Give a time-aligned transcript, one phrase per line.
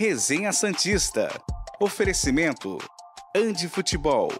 [0.00, 1.28] Resenha Santista.
[1.78, 2.78] Oferecimento
[3.36, 4.30] Andi Futebol.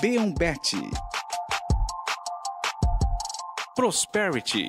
[0.00, 0.72] Beombet.
[3.76, 4.68] Prosperity.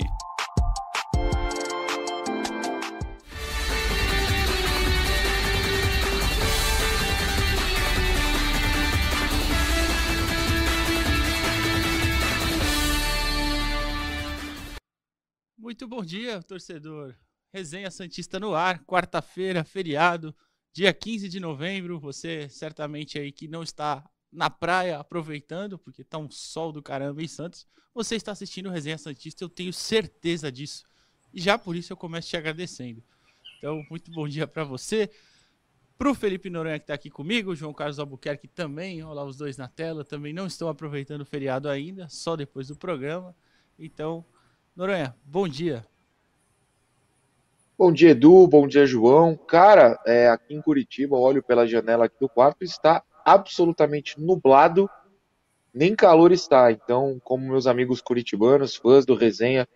[15.57, 17.15] Muito bom dia, torcedor.
[17.55, 20.35] Resenha Santista no ar, quarta-feira, feriado,
[20.73, 21.97] dia 15 de novembro.
[22.01, 27.23] Você certamente aí que não está na praia aproveitando, porque tá um sol do caramba
[27.23, 30.83] em Santos, você está assistindo Resenha Santista, eu tenho certeza disso.
[31.33, 33.01] E já por isso eu começo te agradecendo.
[33.57, 35.09] Então, muito bom dia para você.
[35.97, 39.37] Para o Felipe Noronha que está aqui comigo, João Carlos Albuquerque também, olha lá os
[39.37, 43.33] dois na tela, também não estão aproveitando o feriado ainda, só depois do programa.
[43.79, 44.25] Então,
[44.75, 45.87] Noronha, bom dia.
[47.77, 48.47] Bom dia, Edu.
[48.47, 49.35] Bom dia, João.
[49.35, 54.89] Cara, é, aqui em Curitiba, olho pela janela aqui do quarto, está absolutamente nublado,
[55.73, 56.71] nem calor está.
[56.71, 59.67] Então, como meus amigos curitibanos, fãs do Resenha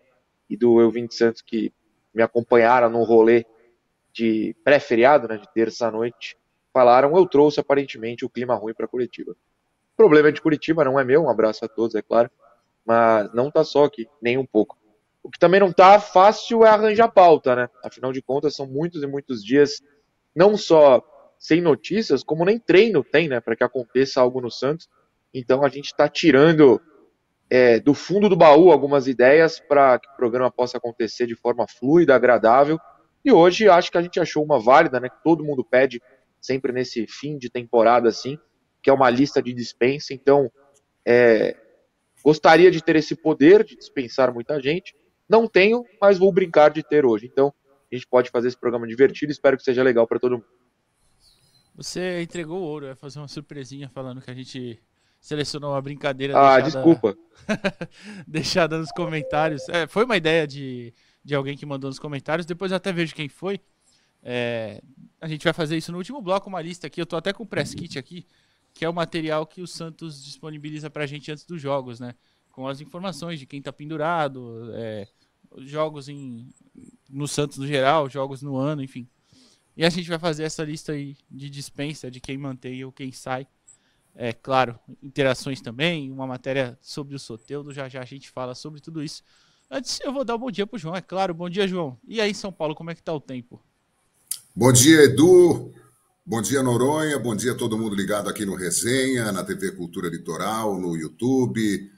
[0.50, 1.74] e do Eu Vim de Santos que
[2.14, 3.46] me acompanharam no rolê
[4.14, 6.38] de pré-feriado, né, de terça-noite,
[6.72, 9.34] falaram, eu trouxe aparentemente o clima ruim para Curitiba.
[9.34, 11.24] O problema é de Curitiba, não é meu.
[11.24, 12.32] Um abraço a todos, é claro.
[12.86, 14.79] Mas não tá só aqui, nem um pouco.
[15.24, 17.70] O que também não tá fácil é arranjar pauta, né?
[17.84, 19.82] Afinal de contas, são muitos e muitos dias,
[20.36, 21.04] não só
[21.38, 23.40] sem notícias, como nem treino tem, né?
[23.40, 24.90] Para que aconteça algo no Santos.
[25.34, 26.82] Então a gente está tirando
[27.50, 31.66] é, do fundo do baú algumas ideias para que o programa possa acontecer de forma
[31.68, 32.80] fluida, agradável.
[33.24, 35.10] E hoje acho que a gente achou uma válida, né?
[35.10, 36.02] Que todo mundo pede
[36.40, 38.38] sempre nesse fim de temporada assim,
[38.82, 40.14] que é uma lista de dispensa.
[40.14, 40.52] Então,
[41.06, 41.56] é,
[42.24, 44.96] gostaria de ter esse poder de dispensar muita gente,
[45.30, 47.28] não tenho, mas vou brincar de ter hoje.
[47.32, 47.54] Então,
[47.92, 49.32] a gente pode fazer esse programa divertido.
[49.32, 50.46] Espero que seja legal para todo mundo.
[51.76, 54.82] Você entregou o ouro, vai fazer uma surpresinha falando que a gente
[55.22, 56.38] selecionou uma brincadeira.
[56.38, 56.84] Ah, deixada...
[56.84, 57.18] desculpa.
[58.28, 59.68] deixada nos comentários.
[59.70, 62.46] É, foi uma ideia de, de alguém que mandou nos comentários.
[62.46, 63.62] Depois eu até vejo quem foi.
[64.22, 64.82] É,
[65.22, 67.02] a gente vai fazer isso no último bloco, uma lista aqui.
[67.02, 68.26] Eu tô até com o press kit aqui,
[68.74, 72.14] que é o material que o Santos disponibiliza pra gente antes dos jogos, né?
[72.52, 75.08] Com as informações de quem tá pendurado, é,
[75.58, 76.50] jogos em,
[77.10, 79.08] no Santos no geral, jogos no ano, enfim.
[79.76, 83.12] E a gente vai fazer essa lista aí de dispensa de quem mantém ou quem
[83.12, 83.48] sai.
[84.16, 88.82] É claro, interações também, uma matéria sobre o Soteudo, já já a gente fala sobre
[88.82, 89.24] tudo isso.
[89.72, 91.34] Antes eu vou dar um bom dia pro João, é claro.
[91.34, 91.98] Bom dia, João.
[92.08, 93.62] E aí, São Paulo, como é que tá o tempo?
[94.56, 95.72] Bom dia, Edu.
[96.26, 97.20] Bom dia, Noronha.
[97.20, 101.90] Bom dia a todo mundo ligado aqui no Resenha, na TV Cultura Litoral, no YouTube.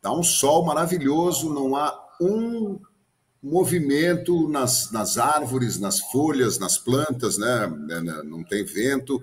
[0.00, 1.90] Tá um sol maravilhoso, não há
[2.20, 2.78] um
[3.42, 7.66] movimento nas, nas árvores, nas folhas, nas plantas, né?
[8.24, 9.22] Não tem vento,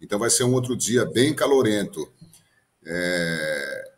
[0.00, 2.10] então vai ser um outro dia bem calorento.
[2.84, 3.92] É...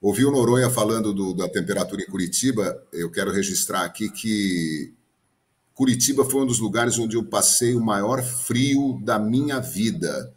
[0.00, 4.92] Ouvi o Noronha falando do, da temperatura em Curitiba, eu quero registrar aqui que
[5.72, 10.33] Curitiba foi um dos lugares onde eu passei o maior frio da minha vida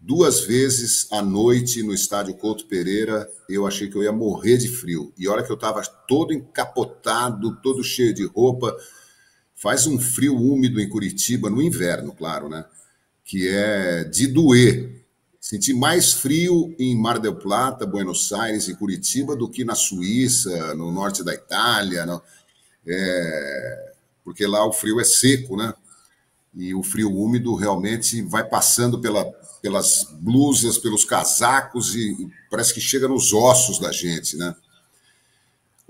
[0.00, 4.68] duas vezes à noite no estádio Couto Pereira, eu achei que eu ia morrer de
[4.68, 5.12] frio.
[5.18, 8.76] E olha que eu estava todo encapotado, todo cheio de roupa.
[9.54, 12.64] Faz um frio úmido em Curitiba, no inverno, claro, né?
[13.24, 15.04] Que é de doer.
[15.40, 20.74] Senti mais frio em Mar del Plata, Buenos Aires e Curitiba do que na Suíça,
[20.74, 22.06] no norte da Itália.
[22.06, 22.22] No...
[22.86, 23.94] É...
[24.24, 25.74] Porque lá o frio é seco, né?
[26.54, 29.24] E o frio úmido realmente vai passando pela
[29.60, 34.54] pelas blusas, pelos casacos e parece que chega nos ossos da gente, né?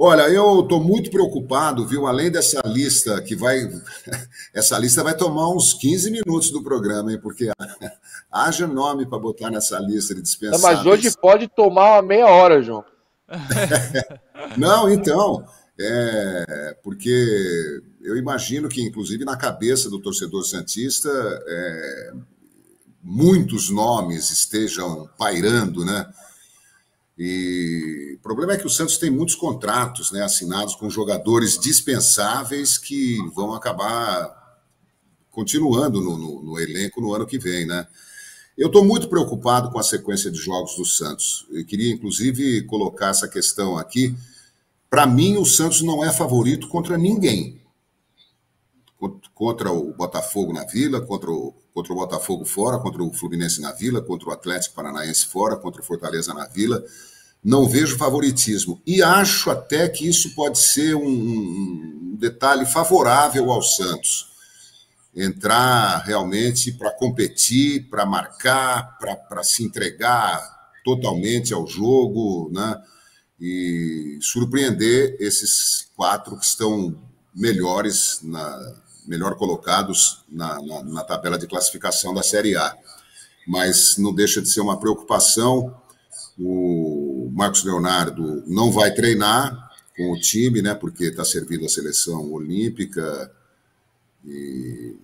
[0.00, 2.06] Olha, eu estou muito preocupado, viu?
[2.06, 3.68] Além dessa lista que vai.
[4.54, 7.18] Essa lista vai tomar uns 15 minutos do programa, hein?
[7.20, 7.50] Porque
[8.30, 10.62] haja nome para botar nessa lista de dispensáveis.
[10.62, 12.84] Mas hoje pode tomar uma meia hora, João.
[14.56, 15.44] Não, então.
[15.80, 21.08] É, porque eu imagino que, inclusive, na cabeça do torcedor Santista,
[21.46, 22.12] é,
[23.02, 26.06] muitos nomes estejam pairando, né?
[27.18, 32.78] E o problema é que o Santos tem muitos contratos né, assinados com jogadores dispensáveis
[32.78, 34.38] que vão acabar
[35.30, 37.86] continuando no, no, no elenco no ano que vem, né?
[38.56, 41.46] Eu estou muito preocupado com a sequência de jogos do Santos.
[41.48, 44.16] Eu queria, inclusive, colocar essa questão aqui.
[44.90, 47.60] Para mim, o Santos não é favorito contra ninguém.
[49.32, 53.70] Contra o Botafogo na Vila, contra o contra o Botafogo fora, contra o Fluminense na
[53.70, 56.82] Vila, contra o Atlético Paranaense fora, contra o Fortaleza na Vila.
[57.42, 58.82] Não vejo favoritismo.
[58.84, 64.26] E acho até que isso pode ser um, um detalhe favorável ao Santos.
[65.14, 70.42] Entrar realmente para competir, para marcar, para se entregar
[70.84, 72.76] totalmente ao jogo, né?
[73.40, 77.00] E surpreender esses quatro que estão
[77.32, 78.74] melhores, na,
[79.08, 82.76] melhor colocados na, na, na tabela de classificação da Série A.
[83.46, 85.74] Mas não deixa de ser uma preocupação.
[86.38, 89.68] O Marcos Leonardo não vai treinar,
[89.98, 90.74] com o time, né?
[90.74, 93.32] Porque está servindo a seleção olímpica.
[94.24, 94.94] E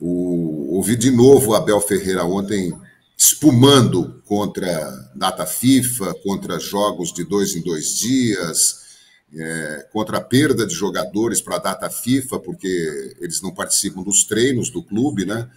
[0.00, 2.76] o, ouvi de novo o Abel Ferreira ontem
[3.16, 8.87] espumando contra data FIFA, contra jogos de dois em dois dias,
[9.34, 14.24] é, contra a perda de jogadores para a data FIFA, porque eles não participam dos
[14.24, 15.50] treinos do clube, né?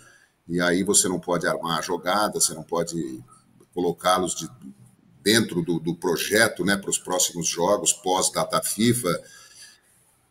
[0.47, 3.23] E aí você não pode armar a jogada, você não pode
[3.73, 4.49] colocá-los de,
[5.23, 9.17] dentro do, do projeto né, para os próximos jogos pós-data FIFA.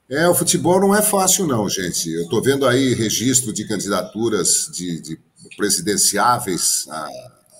[0.08, 2.10] É, o futebol não é fácil, não, gente.
[2.10, 5.18] Eu estou vendo aí registro de candidaturas de, de
[5.56, 7.08] presidenciáveis à,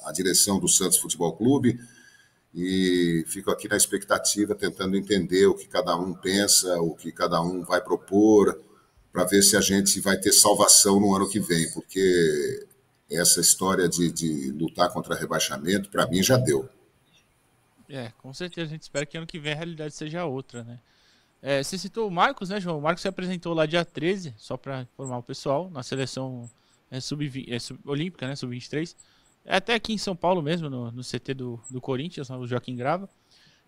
[0.07, 1.79] à, direção do Santos Futebol Clube
[2.55, 7.41] e fico aqui na expectativa, tentando entender o que cada um pensa, o que cada
[7.41, 8.61] um vai propor,
[9.13, 12.67] para ver se a gente vai ter salvação no ano que vem, porque
[13.11, 16.69] essa história de, de lutar contra rebaixamento, para mim, já deu.
[17.89, 20.79] É, com certeza a gente espera que ano que vem a realidade seja outra, né?
[21.43, 22.79] É, você citou o Marcos, né, João?
[22.79, 26.49] O Marcos se apresentou lá dia 13, só para informar o pessoal, na seleção
[26.91, 28.95] é, sub, é, sub olímpica, né, sub-23.
[29.45, 32.77] É até aqui em São Paulo mesmo, no, no CT do, do Corinthians, o Joaquim
[32.77, 33.09] Grava.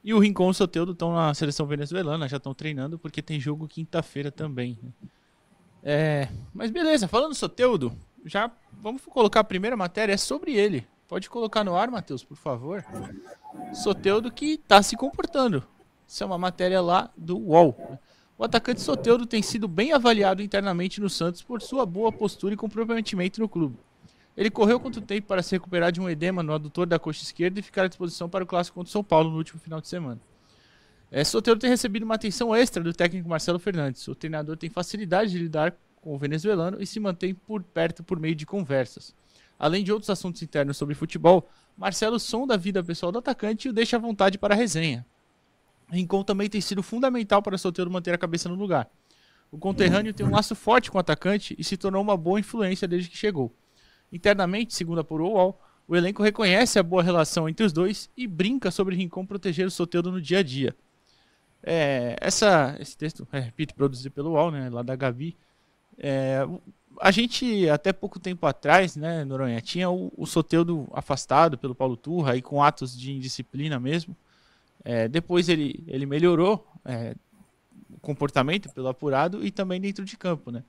[0.05, 3.39] E o Rincon e o Soteudo estão na seleção venezuelana, já estão treinando, porque tem
[3.39, 4.79] jogo quinta-feira também.
[4.83, 4.91] Né?
[5.83, 7.93] É, mas beleza, falando do Soteudo,
[8.25, 10.87] já vamos colocar a primeira matéria, é sobre ele.
[11.07, 12.85] Pode colocar no ar, Matheus, por favor.
[13.75, 15.63] Soteudo que está se comportando.
[16.07, 17.99] Isso é uma matéria lá do UOL.
[18.37, 22.57] O atacante Soteudo tem sido bem avaliado internamente no Santos por sua boa postura e
[22.57, 23.79] comprometimento no clube.
[24.37, 27.61] Ele correu quanto tempo para se recuperar de um edema no adutor da coxa esquerda
[27.61, 29.89] e ficar à disposição para o clássico contra o São Paulo no último final de
[29.89, 30.21] semana.
[31.11, 34.09] É, Soteudo tem recebido uma atenção extra do técnico Marcelo Fernandes.
[34.09, 38.19] O treinador tem facilidade de lidar com o venezuelano e se mantém por perto por
[38.19, 39.15] meio de conversas.
[39.59, 43.71] Além de outros assuntos internos sobre futebol, Marcelo sonda a vida pessoal do atacante e
[43.71, 45.05] o deixa à vontade para a resenha.
[45.91, 48.91] Rincon também tem sido fundamental para o solteiro manter a cabeça no lugar.
[49.51, 52.89] O conterrâneo tem um laço forte com o atacante e se tornou uma boa influência
[52.89, 53.55] desde que chegou.
[54.13, 58.27] Internamente, segundo apurou o UOL, o elenco reconhece a boa relação entre os dois e
[58.27, 60.77] brinca sobre Rincon proteger o Soteldo no dia a dia.
[61.63, 65.37] É, essa, esse texto, é, repito, produzido pelo UOL, né, lá da Gavi.
[65.99, 66.47] É,
[67.01, 71.97] a gente, até pouco tempo atrás, né, Noronha, tinha o, o Soteudo afastado pelo Paulo
[71.97, 74.17] Turra e com atos de indisciplina mesmo.
[74.85, 77.15] É, depois ele, ele melhorou é,
[77.91, 80.65] o comportamento pelo apurado e também dentro de campo, né?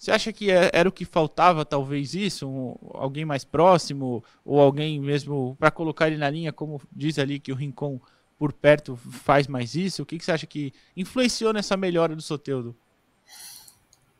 [0.00, 2.48] Você acha que é, era o que faltava, talvez, isso?
[2.48, 7.38] Um, alguém mais próximo ou alguém mesmo para colocar ele na linha, como diz ali
[7.38, 8.00] que o Rincon
[8.38, 10.02] por perto faz mais isso?
[10.02, 12.74] O que, que você acha que influenciou nessa melhora do Soteudo?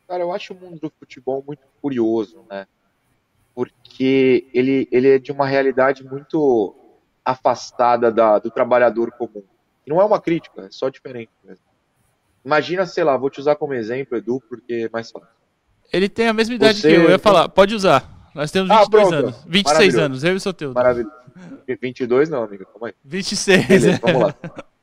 [0.07, 2.67] Cara, eu acho o mundo do futebol muito curioso, né?
[3.55, 6.75] Porque ele, ele é de uma realidade muito
[7.25, 9.43] afastada da, do trabalhador comum.
[9.87, 11.65] E não é uma crítica, é só diferente mesmo.
[12.45, 15.40] Imagina, sei lá, vou te usar como exemplo, Edu, porque é mais fácil.
[15.91, 16.89] Ele tem a mesma idade Você...
[16.89, 18.09] que eu, eu ia falar, pode usar.
[18.33, 19.43] Nós temos 22 ah, anos.
[19.45, 20.73] 26 anos, eu e o Soteudo.
[20.73, 21.13] Maravilhoso.
[21.81, 22.93] 22 não, amigo, calma aí.
[23.03, 23.67] 26.
[23.67, 24.35] Beleza, vamos lá.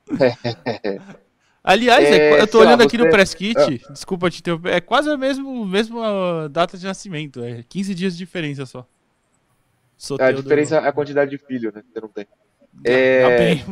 [1.65, 3.05] Aliás, é, eu tô olhando lá, aqui você...
[3.05, 3.93] no press kit, ah.
[3.93, 8.19] desculpa te interromper, é quase a mesma, mesma data de nascimento, é 15 dias de
[8.19, 8.87] diferença só.
[10.19, 11.83] É, a diferença é a quantidade de filho, né?
[11.93, 12.27] Você não tem.
[12.85, 13.23] É...
[13.23, 13.65] Tá bem.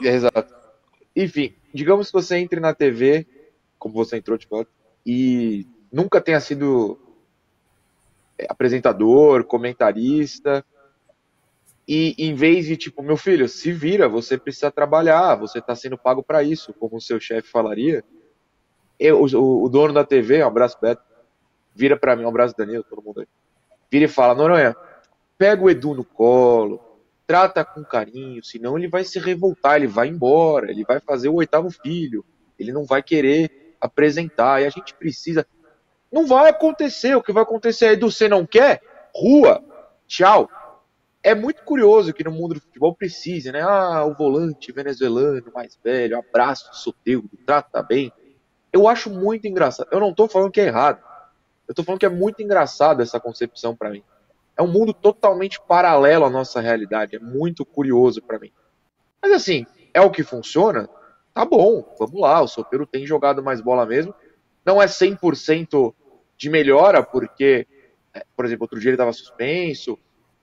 [0.08, 0.54] é, exato.
[1.14, 3.26] Enfim, digamos que você entre na TV,
[3.78, 4.66] como você entrou, tipo,
[5.04, 6.98] e nunca tenha sido
[8.48, 10.64] apresentador, comentarista,
[11.92, 15.98] e em vez de tipo, meu filho, se vira, você precisa trabalhar, você está sendo
[15.98, 18.04] pago para isso, como o seu chefe falaria.
[18.98, 21.02] Eu, o, o, dono da TV, um abraço Beto,
[21.74, 23.26] vira para mim, um abraço Danilo, todo mundo aí.
[23.90, 24.76] Vira e fala: Noronha,
[25.36, 26.80] pega o Edu no colo,
[27.26, 31.34] trata com carinho, senão ele vai se revoltar, ele vai embora, ele vai fazer o
[31.34, 32.24] oitavo filho,
[32.56, 35.44] ele não vai querer apresentar, e a gente precisa.
[36.10, 38.80] Não vai acontecer, o que vai acontecer é Edu, você não quer?
[39.14, 39.62] Rua,
[40.06, 40.48] tchau
[41.22, 43.60] é muito curioso que no mundo do futebol precise, né?
[43.60, 48.12] Ah, o volante venezuelano mais velho, abraço, Soteudo, trata bem.
[48.72, 49.88] Eu acho muito engraçado.
[49.90, 51.02] Eu não tô falando que é errado.
[51.68, 54.02] Eu tô falando que é muito engraçado essa concepção para mim.
[54.56, 57.16] É um mundo totalmente paralelo à nossa realidade.
[57.16, 58.50] É muito curioso para mim.
[59.20, 60.88] Mas assim, é o que funciona?
[61.32, 64.12] tá bom, vamos lá, o Soteldo tem jogado mais bola mesmo.
[64.64, 65.94] Não é 100%
[66.36, 67.66] de melhora, porque,
[68.14, 69.98] é, por exemplo, outro dia ele estava suspenso,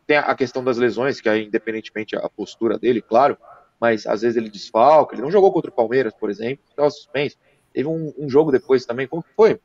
[0.06, 3.38] tem a questão das lesões, que é independentemente a postura dele, claro,
[3.80, 7.38] mas às vezes ele desfalca, ele não jogou contra o Palmeiras, por exemplo, estava suspenso.
[7.74, 9.60] Teve um, um, jogo depois também, como que foi?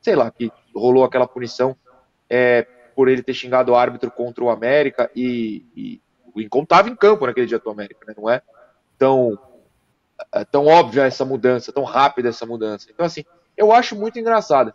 [0.00, 1.76] Sei lá, que rolou aquela punição
[2.30, 6.00] é, por ele ter xingado o árbitro contra o América e, e
[6.34, 8.14] o Lincoln estava em campo naquele dia do América, né?
[8.16, 8.40] Não é
[8.96, 9.38] tão,
[10.32, 12.88] é tão óbvia essa mudança, tão rápida essa mudança.
[12.90, 13.24] Então, assim,
[13.56, 14.74] eu acho muito engraçada.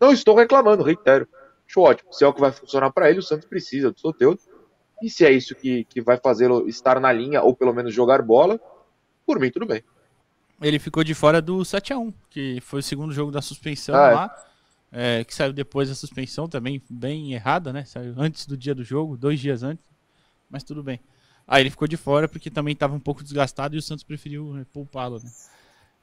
[0.00, 1.28] Não estou reclamando, reitero.
[1.68, 2.12] Acho ótimo.
[2.12, 4.40] Se é o que vai funcionar para ele, o Santos precisa do Soteldo.
[5.02, 8.22] E se é isso que, que vai fazê-lo estar na linha, ou pelo menos jogar
[8.22, 8.58] bola,
[9.26, 9.82] por mim tudo bem.
[10.60, 14.14] Ele ficou de fora do 7x1, que foi o segundo jogo da suspensão ah, é.
[14.14, 14.42] lá.
[14.92, 17.84] É, que saiu depois da suspensão também, bem errada, né?
[17.84, 19.84] Saiu antes do dia do jogo, dois dias antes.
[20.48, 21.00] Mas tudo bem.
[21.46, 24.54] Aí ele ficou de fora porque também estava um pouco desgastado e o Santos preferiu
[24.54, 25.30] né, poupá-lo, né?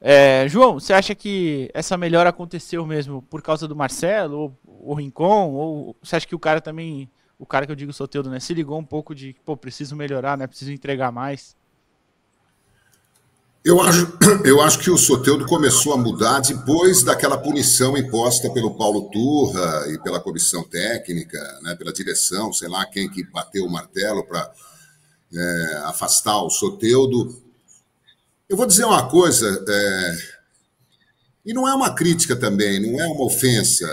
[0.06, 4.94] É, João, você acha que essa melhora aconteceu mesmo por causa do Marcelo, ou o
[4.94, 8.38] Rincon, ou você acha que o cara também, o cara que eu digo Soteudo, né,
[8.38, 11.56] se ligou um pouco de, pô, preciso melhorar, né, preciso entregar mais?
[13.64, 14.12] Eu acho,
[14.44, 19.86] eu acho que o Soteudo começou a mudar depois daquela punição imposta pelo Paulo Turra
[19.88, 24.52] e pela comissão técnica, né, pela direção, sei lá quem que bateu o martelo para
[25.34, 27.42] é, afastar o Soteudo.
[28.54, 30.18] Eu vou dizer uma coisa, é,
[31.44, 33.88] e não é uma crítica também, não é uma ofensa,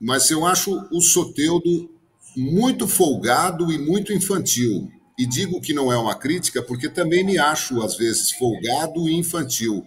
[0.00, 1.90] mas eu acho o Soteudo
[2.34, 4.90] muito folgado e muito infantil.
[5.18, 9.14] E digo que não é uma crítica porque também me acho, às vezes, folgado e
[9.14, 9.86] infantil.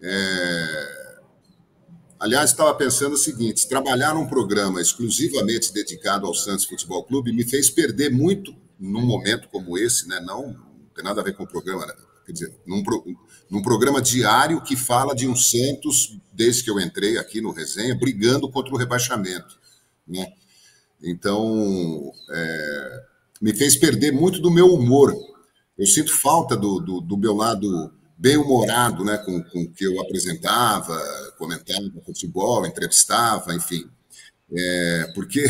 [0.00, 1.16] É...
[2.20, 7.42] Aliás, estava pensando o seguinte: trabalhar num programa exclusivamente dedicado ao Santos Futebol Clube me
[7.42, 10.20] fez perder muito num momento como esse, né?
[10.20, 12.05] Não, não tem nada a ver com o programa, né?
[12.26, 12.82] Quer dizer, num,
[13.48, 17.94] num programa diário que fala de um Santos, desde que eu entrei aqui no Resenha,
[17.94, 19.58] brigando contra o rebaixamento.
[20.06, 20.26] Né?
[21.02, 23.04] Então, é,
[23.40, 25.14] me fez perder muito do meu humor.
[25.78, 30.98] Eu sinto falta do, do, do meu lado bem-humorado, né, com, com que eu apresentava,
[31.38, 33.84] comentava futebol, entrevistava, enfim.
[34.50, 35.44] É, porque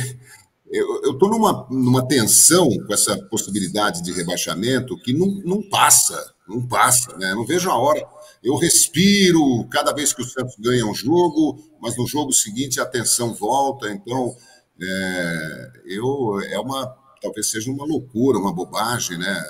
[0.71, 6.67] eu estou numa, numa tensão com essa possibilidade de rebaixamento que não, não passa, não
[6.67, 7.35] passa, né?
[7.35, 8.05] Não vejo a hora.
[8.43, 12.87] Eu respiro cada vez que o Santos ganha um jogo, mas no jogo seguinte a
[12.87, 13.91] tensão volta.
[13.91, 14.37] Então,
[14.81, 16.87] é, eu é uma
[17.21, 19.45] talvez seja uma loucura, uma bobagem, né?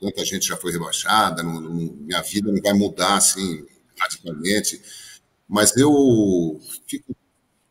[0.00, 3.64] Tanta gente já foi rebaixada, não, não, minha vida não vai mudar assim
[3.98, 4.82] radicalmente,
[5.48, 7.14] mas eu fico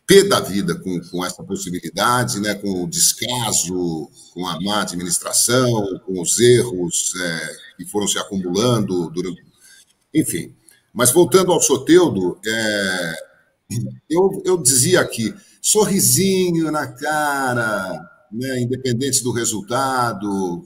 [0.06, 6.00] pé da vida com, com essa possibilidade, né, com o descaso, com a má administração,
[6.06, 9.44] com os erros é, que foram se acumulando durante.
[10.14, 10.54] Enfim.
[10.94, 13.16] Mas voltando ao Soteudo, é,
[14.10, 18.00] eu, eu dizia aqui, sorrisinho na cara,
[18.32, 20.62] né, independente do resultado,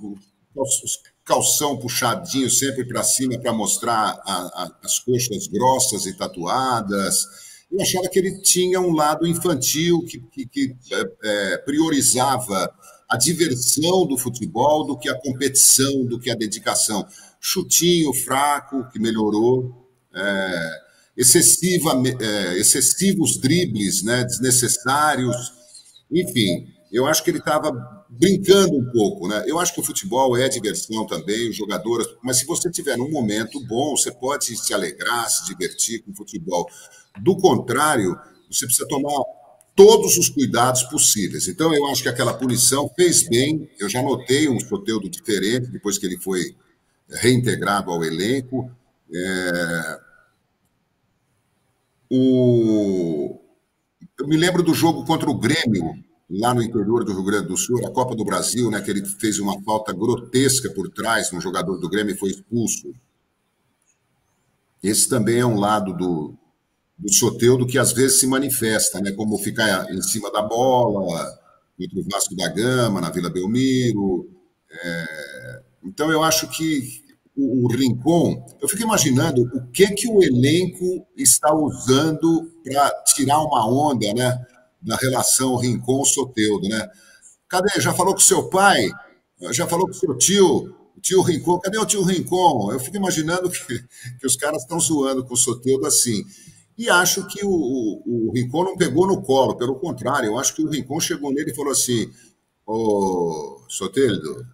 [1.24, 7.82] calção puxadinho sempre para cima para mostrar a, a, as coxas grossas e tatuadas eu
[7.82, 12.74] achava que ele tinha um lado infantil que, que, que é, é, priorizava
[13.10, 17.06] a diversão do futebol do que a competição, do que a dedicação.
[17.40, 20.82] Chutinho fraco, que melhorou, é,
[21.16, 25.36] excessiva, é, excessivos dribles né, desnecessários,
[26.12, 27.72] enfim, eu acho que ele estava
[28.10, 29.44] brincando um pouco, né?
[29.46, 33.12] Eu acho que o futebol é diversão também, os jogadores, mas se você tiver num
[33.12, 36.66] momento bom, você pode se alegrar, se divertir com o futebol.
[37.22, 38.18] Do contrário,
[38.50, 39.24] você precisa tomar
[39.76, 41.48] todos os cuidados possíveis.
[41.48, 43.70] Então, eu acho que aquela punição fez bem.
[43.80, 46.56] Eu já notei um Soteldo diferente depois que ele foi
[47.08, 48.72] reintegrado ao elenco.
[49.14, 50.00] É...
[52.10, 53.40] O...
[54.20, 55.94] Eu me lembro do jogo contra o Grêmio,
[56.28, 59.06] lá no interior do Rio Grande do Sul, a Copa do Brasil, né, que ele
[59.06, 62.94] fez uma falta grotesca por trás no jogador do Grêmio foi expulso.
[64.82, 66.34] Esse também é um lado do,
[66.98, 69.12] do Soteudo que às vezes se manifesta, né?
[69.12, 71.26] como ficar em cima da bola,
[71.78, 74.30] contra o Vasco da Gama, na Vila Belmiro.
[74.72, 75.62] É...
[75.84, 81.06] Então, eu acho que o, o Rincon, eu fico imaginando o que, que o elenco
[81.16, 84.46] está usando para tirar uma onda né,
[84.82, 86.68] na relação Rincon-Soteudo.
[86.68, 86.90] Né?
[87.48, 87.80] Cadê?
[87.80, 88.90] Já falou com seu pai?
[89.52, 90.74] Já falou com seu tio?
[91.00, 92.72] Tio Rincon, cadê o tio Rincon?
[92.72, 93.60] Eu fico imaginando que,
[94.20, 96.24] que os caras estão zoando com o Soteudo assim.
[96.78, 100.54] E acho que o, o, o, Rincon não pegou no colo, pelo contrário, eu acho
[100.54, 102.12] que o Rincon chegou nele e falou assim:
[102.66, 104.46] Ô Soteldo,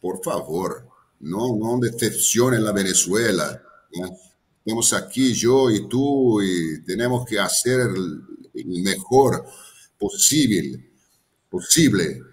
[0.00, 0.86] por favor,
[1.20, 3.62] não, não decepcione a Venezuela.
[3.94, 4.08] Né?
[4.58, 9.44] Estamos aqui, eu e tu, e temos que fazer o melhor
[9.98, 10.80] possível.
[11.50, 12.24] possível.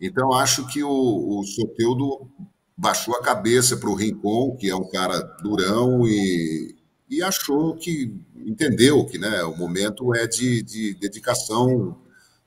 [0.00, 2.28] Então, acho que o, o Soteudo
[2.76, 6.75] baixou a cabeça para o Rincon, que é um cara durão, e,
[7.08, 11.96] e achou que, entendeu que né, o momento é de, de dedicação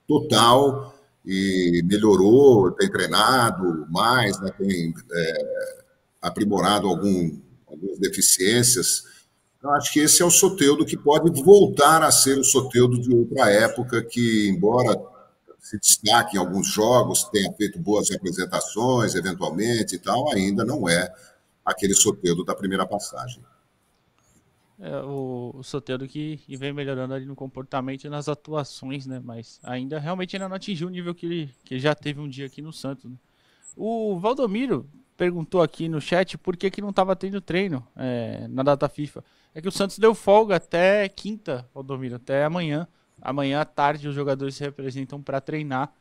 [0.07, 0.93] total
[1.25, 5.77] e melhorou, tem treinado mais, né, tem é,
[6.21, 9.03] aprimorado algum, algumas deficiências.
[9.61, 13.13] Eu acho que esse é o Soteudo que pode voltar a ser o Soteudo de
[13.13, 14.99] outra época, que, embora
[15.59, 21.13] se destaque em alguns jogos, tenha feito boas representações, eventualmente e tal, ainda não é
[21.65, 23.43] aquele Soteudo da primeira passagem.
[24.81, 29.21] É, o, o Soteldo que, vem melhorando ali no comportamento e nas atuações, né?
[29.21, 32.29] Mas ainda realmente ainda não atingiu o nível que ele, que ele já teve um
[32.29, 33.12] dia aqui no Santos.
[33.12, 33.17] Né?
[33.75, 38.63] O Valdomiro perguntou aqui no chat por que, que não estava tendo treino é, na
[38.63, 39.21] data FIFA.
[39.53, 42.88] É que o Santos deu folga até quinta, Valdomiro, até amanhã.
[43.21, 45.91] Amanhã à tarde os jogadores se representam para treinar.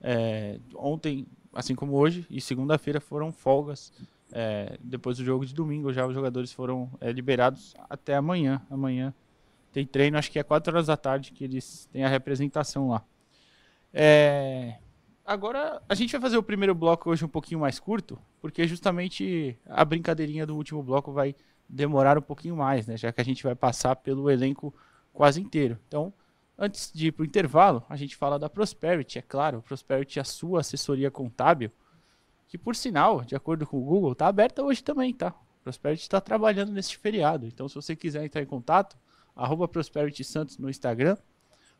[0.00, 3.92] É, ontem, assim como hoje, e segunda-feira foram folgas.
[4.32, 8.60] É, depois do jogo de domingo, já os jogadores foram é, liberados até amanhã.
[8.70, 9.14] Amanhã
[9.72, 13.04] tem treino, acho que é 4 horas da tarde que eles têm a representação lá.
[13.92, 14.76] É,
[15.24, 19.58] agora a gente vai fazer o primeiro bloco hoje um pouquinho mais curto, porque justamente
[19.66, 21.34] a brincadeirinha do último bloco vai
[21.68, 22.96] demorar um pouquinho mais, né?
[22.96, 24.74] Já que a gente vai passar pelo elenco
[25.12, 25.78] quase inteiro.
[25.88, 26.12] Então,
[26.58, 29.62] antes de ir para o intervalo, a gente fala da Prosperity, é claro.
[29.62, 31.70] Prosperity, é a sua assessoria contábil
[32.54, 35.34] que por sinal, de acordo com o Google, está aberta hoje também, tá?
[35.64, 37.48] Prosperity está trabalhando nesse feriado.
[37.48, 38.96] Então, se você quiser entrar em contato,
[39.34, 41.16] arroba Prosperity Santos no Instagram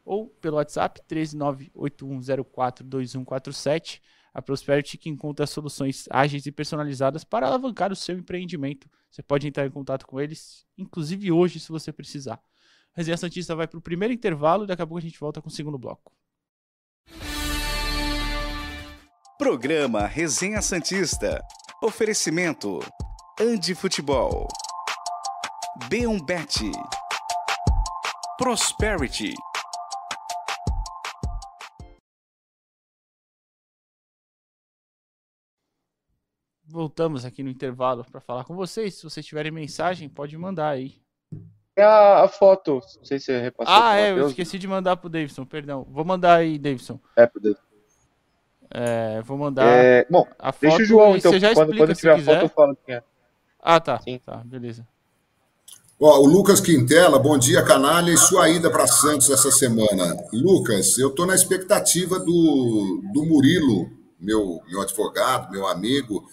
[0.05, 4.01] ou pelo WhatsApp 13981042147.
[4.35, 8.91] A Prosperity que encontra soluções ágeis e personalizadas para alavancar o seu empreendimento.
[9.09, 12.41] Você pode entrar em contato com eles, inclusive hoje, se você precisar.
[12.93, 15.41] A Resenha Santista vai para o primeiro intervalo e daqui a pouco a gente volta
[15.41, 16.13] com o segundo bloco.
[19.37, 21.45] Programa Resenha Santista.
[21.83, 22.79] Oferecimento:
[23.41, 24.47] Andi Futebol.
[25.89, 26.71] B1Bet.
[28.39, 29.35] Prosperity.
[36.65, 38.95] Voltamos aqui no intervalo para falar com vocês.
[38.95, 41.03] Se vocês tiverem mensagem, pode mandar aí.
[41.77, 43.75] É a, a foto, não sei se você repassou.
[43.75, 45.85] Ah, é, eu esqueci de mandar pro Davidson, perdão.
[45.91, 47.01] Vou mandar aí, Davidson.
[47.17, 47.74] É, pro Davidson.
[48.77, 50.63] É, vou mandar é, bom, a foto.
[50.63, 51.31] Deixa o João, então.
[51.55, 53.03] quando, quando tiver a foto, eu falo quem é.
[53.63, 54.01] Ah, tá.
[54.01, 54.21] Sim.
[54.27, 54.85] Tá, beleza.
[56.01, 60.17] Ó, o Lucas Quintela, bom dia, canalha, e sua ida para Santos essa semana.
[60.33, 66.25] Lucas, eu estou na expectativa do, do Murilo, meu, meu advogado, meu amigo,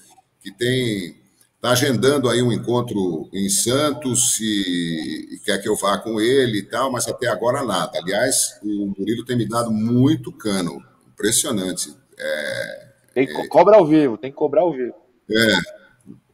[0.41, 1.21] que tem
[1.56, 6.58] está agendando aí um encontro em Santos e, e, quer que eu vá com ele
[6.58, 7.99] e tal, mas até agora nada.
[7.99, 12.01] Aliás, o Murilo tem me dado muito cano, impressionante.
[12.21, 14.95] É, tem que, é, cobra ao vivo, tem que cobrar ao vivo.
[15.29, 15.57] É.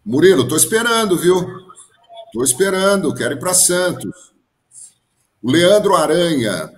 [0.06, 1.45] Murilo, tô esperando, viu?
[2.34, 4.34] Tô esperando, quero ir para Santos.
[5.41, 6.69] O Leandro Aranha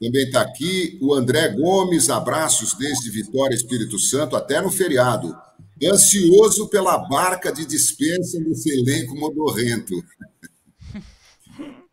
[0.00, 0.98] também está aqui.
[1.00, 5.36] O André Gomes, abraços desde Vitória, Espírito Santo, até no feriado.
[5.82, 9.94] Ansioso pela barca de dispensa desse elenco modorrento.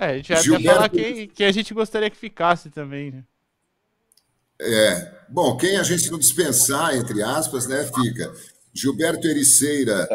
[0.00, 0.68] É, a gente vai Gilberto...
[0.68, 3.24] até falar que, que a gente gostaria que ficasse também, né?
[4.60, 8.32] É, bom, quem a gente não dispensar, entre aspas, né, fica.
[8.74, 10.08] Gilberto Ericeira,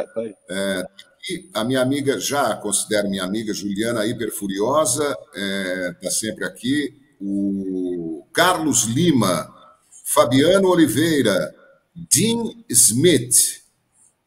[0.49, 0.83] é,
[1.29, 6.97] e a minha amiga, já considero minha amiga, Juliana Hiperfuriosa, está é, tá sempre aqui.
[7.19, 9.53] O Carlos Lima,
[10.05, 11.53] Fabiano Oliveira,
[11.95, 13.61] Dean Smith,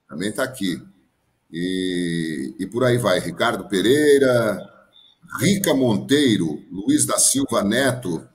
[0.09, 0.81] também está aqui.
[1.53, 3.21] E, e por aí vai.
[3.21, 4.59] Ricardo Pereira,
[5.41, 8.27] Rica Monteiro, Luiz da Silva Neto,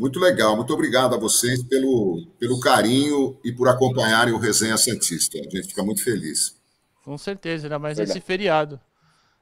[0.00, 5.38] muito legal, muito obrigado a vocês pelo, pelo carinho e por acompanharem o Resenha Santista.
[5.38, 6.58] A gente fica muito feliz.
[7.04, 8.18] Com certeza, ainda mais Verdade.
[8.18, 8.80] esse feriado.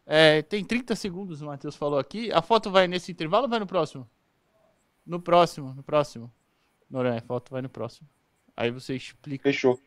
[0.04, 2.32] É, tem 30 segundos, o Matheus falou aqui.
[2.32, 4.04] A foto vai nesse intervalo ou vai no próximo?
[5.06, 6.28] No próximo, no próximo.
[6.90, 8.08] Noronha, a foto vai no próximo.
[8.56, 9.44] Aí você explica.
[9.44, 9.78] Fechou.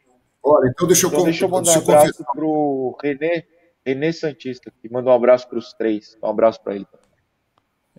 [0.42, 3.46] Olha, então deixa eu, então, deixa eu mandar um abraço para o René,
[3.86, 6.18] René Santista, que mandou um abraço para os três.
[6.24, 6.88] Um abraço para ele.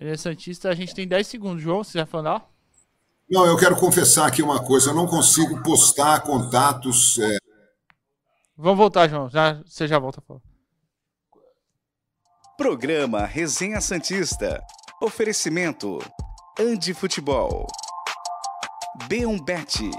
[0.01, 1.63] René Santista, a gente tem 10 segundos.
[1.63, 2.52] João, você vai falar?
[3.33, 4.90] Não, eu quero confessar aqui uma coisa.
[4.90, 7.18] Eu não consigo postar contatos.
[7.18, 7.38] É...
[8.55, 9.31] Vamos voltar, João.
[9.31, 10.42] Já, você já volta falar.
[12.59, 14.62] Programa Resenha Santista.
[15.01, 15.99] Oferecimento.
[16.61, 17.66] Andi Futebol.
[19.09, 19.90] B1Bet.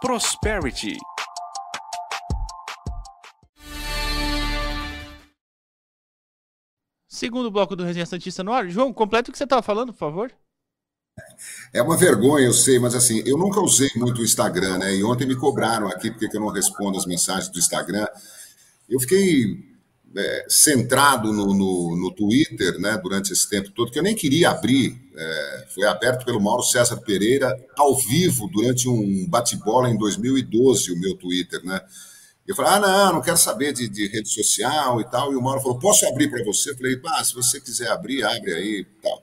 [0.00, 0.96] Prosperity.
[7.06, 8.66] Segundo bloco do Resenha Santista no ar.
[8.66, 10.32] João, completa o que você estava falando, por favor.
[11.72, 14.94] É uma vergonha, eu sei, mas assim, eu nunca usei muito o Instagram, né?
[14.94, 18.06] E ontem me cobraram aqui porque eu não respondo as mensagens do Instagram.
[18.88, 19.76] Eu fiquei
[20.16, 24.50] é, centrado no, no, no, Twitter, né, durante esse tempo todo, que eu nem queria
[24.50, 24.98] abrir.
[25.14, 30.98] É, foi aberto pelo Mauro César Pereira ao vivo durante um bate-bola em 2012, o
[30.98, 31.80] meu Twitter, né?
[32.46, 35.32] Eu falei, ah, não, não quero saber de, de rede social e tal.
[35.32, 36.70] E o Mauro falou, posso abrir para você?
[36.70, 39.22] Eu falei, ah, se você quiser abrir, abre aí e tal.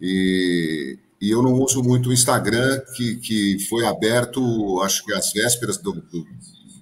[0.00, 5.32] E, e eu não uso muito o Instagram, que, que foi aberto, acho que às
[5.32, 6.26] vésperas do, do,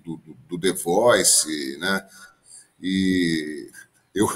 [0.04, 2.04] do, do The Voice, né?
[2.82, 3.70] E
[4.14, 4.28] eu,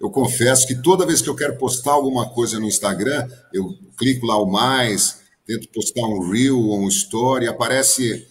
[0.00, 4.26] eu confesso que toda vez que eu quero postar alguma coisa no Instagram, eu clico
[4.26, 8.26] lá o mais, tento postar um reel ou um story, aparece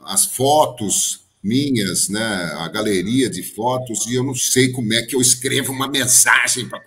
[0.00, 5.16] as fotos minhas, né, a galeria de fotos, e eu não sei como é que
[5.16, 6.80] eu escrevo uma mensagem para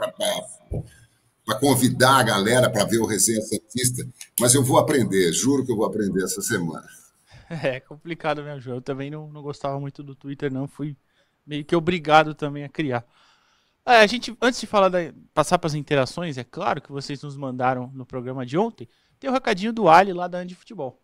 [1.54, 4.08] convidar a galera para ver o Resenha Santista,
[4.40, 6.88] mas eu vou aprender, juro que eu vou aprender essa semana.
[7.48, 8.78] É complicado mesmo, João.
[8.78, 10.68] Eu também não, não gostava muito do Twitter, não.
[10.68, 10.98] Fui
[11.46, 13.06] meio que obrigado também a criar.
[13.86, 14.98] É, a gente, antes de falar da,
[15.32, 19.30] passar para as interações, é claro que vocês nos mandaram no programa de ontem, tem
[19.30, 21.00] o um recadinho do Ali lá da Andy Futebol.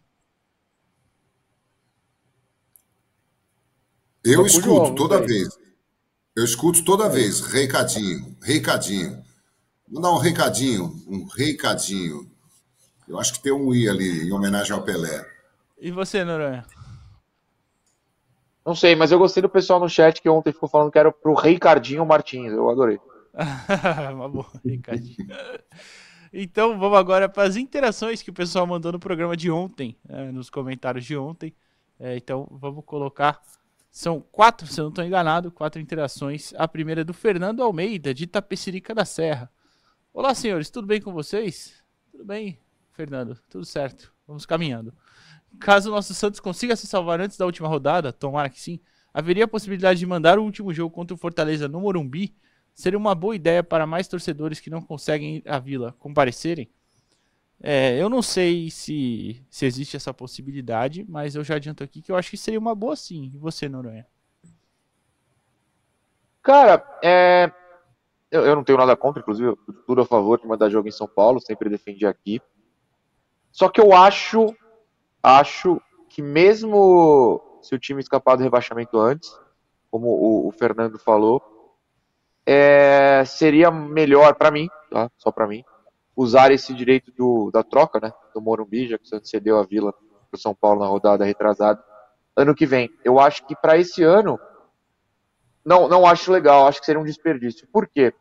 [4.24, 5.50] Eu escuto toda vez.
[6.34, 7.42] Eu escuto toda vez.
[7.42, 9.22] Recadinho, recadinho.
[9.86, 12.32] Vou dar um recadinho, um recadinho.
[13.06, 15.26] Eu acho que tem um I ali, em homenagem ao Pelé.
[15.78, 16.66] E você, Noronha?
[18.66, 21.12] Não sei, mas eu gostei do pessoal no chat que ontem ficou falando que era
[21.12, 22.54] pro Ricardinho Martins.
[22.54, 22.98] Eu adorei.
[24.14, 25.28] Uma boa, Ricardinho.
[26.32, 30.32] Então vamos agora para as interações que o pessoal mandou no programa de ontem, é,
[30.32, 31.54] nos comentários de ontem.
[32.00, 33.42] É, então vamos colocar.
[33.92, 36.54] São quatro, se eu não estou enganado, quatro interações.
[36.56, 39.52] A primeira é do Fernando Almeida, de Tapecerica da Serra.
[40.14, 41.84] Olá, senhores, tudo bem com vocês?
[42.12, 42.60] Tudo bem,
[42.92, 44.14] Fernando, tudo certo.
[44.28, 44.94] Vamos caminhando.
[45.60, 48.80] Caso o nosso Santos consiga se salvar antes da última rodada, tomara que sim,
[49.12, 52.36] haveria a possibilidade de mandar o último jogo contra o Fortaleza no Morumbi
[52.74, 56.70] seria uma boa ideia para mais torcedores que não conseguem ir à vila comparecerem.
[57.62, 62.12] É, eu não sei se, se existe essa possibilidade, mas eu já adianto aqui que
[62.12, 63.32] eu acho que seria uma boa sim.
[63.34, 64.08] E você, Noronha?
[66.42, 67.52] Cara, é,
[68.32, 71.08] eu, eu, não tenho nada contra, inclusive, tudo a favor de mandar jogo em São
[71.08, 72.42] Paulo, sempre defendi aqui.
[73.52, 74.56] Só que eu acho,
[75.22, 79.38] acho que mesmo se o time escapar do rebaixamento antes,
[79.92, 81.59] como o, o Fernando falou,
[82.52, 85.12] é, seria melhor para mim, tá?
[85.20, 85.64] só para mim,
[86.16, 89.64] usar esse direito do, da troca, né, do Morumbi, já que o Santos cedeu a
[89.64, 91.80] Vila para o São Paulo na rodada retrasada,
[92.36, 92.90] ano que vem.
[93.06, 94.40] Eu acho que para esse ano,
[95.64, 97.68] não, não acho legal, acho que seria um desperdício.
[97.68, 98.16] Por quê?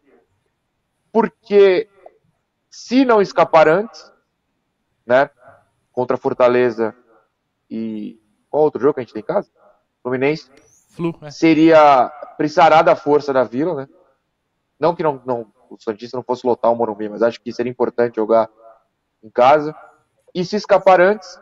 [1.10, 1.88] Porque
[2.68, 4.12] se não escapar antes,
[5.06, 5.30] né,
[5.90, 6.94] contra Fortaleza
[7.70, 9.50] e qual outro jogo que a gente tem em casa?
[10.02, 10.50] Fluminense.
[10.90, 11.30] Flu, é.
[11.30, 13.88] Seria precisará da força da Vila, né?
[14.78, 17.70] Não que não, não, o Santista não fosse lotar o Morumbi, mas acho que seria
[17.70, 18.48] importante jogar
[19.22, 19.74] em casa.
[20.34, 21.40] E se escapar antes,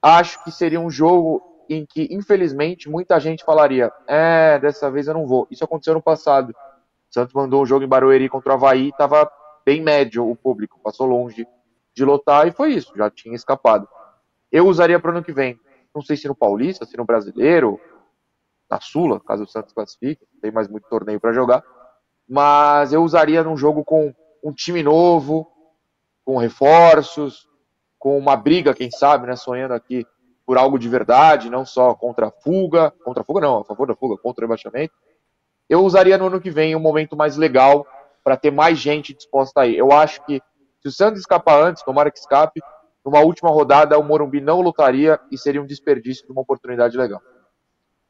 [0.00, 5.14] acho que seria um jogo em que, infelizmente, muita gente falaria: é, dessa vez eu
[5.14, 5.46] não vou.
[5.50, 6.50] Isso aconteceu no passado.
[6.50, 9.30] O Santos mandou um jogo em Barueri contra o Havaí, tava
[9.64, 11.46] bem médio o público, passou longe
[11.94, 13.88] de lotar e foi isso, já tinha escapado.
[14.52, 15.58] Eu usaria para o ano que vem,
[15.94, 17.80] não sei se no Paulista, se no Brasileiro,
[18.70, 21.62] na Sula, caso o Santos classifique, tem mais muito torneio para jogar,
[22.28, 24.14] mas eu usaria num jogo com
[24.44, 25.50] um time novo,
[26.24, 27.48] com reforços,
[27.98, 30.06] com uma briga, quem sabe, né, sonhando aqui
[30.46, 33.86] por algo de verdade, não só contra a fuga, contra a fuga não, a favor
[33.86, 34.94] da fuga, contra o rebaixamento.
[35.68, 37.86] Eu usaria no ano que vem um momento mais legal
[38.24, 39.76] para ter mais gente disposta aí.
[39.76, 40.40] Eu acho que
[40.80, 42.60] se o Santos escapar antes, tomara que escape,
[43.04, 47.20] numa última rodada o Morumbi não lutaria e seria um desperdício de uma oportunidade legal.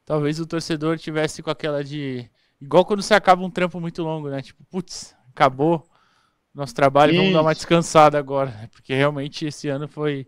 [0.05, 2.31] Talvez o torcedor tivesse com aquela de.
[2.61, 4.43] Igual quando você acaba um trampo muito longo, né?
[4.43, 5.89] Tipo, putz, acabou
[6.55, 7.21] nosso trabalho, Isso.
[7.21, 8.51] vamos dar uma descansada agora.
[8.51, 8.69] Né?
[8.73, 10.27] Porque realmente esse ano foi,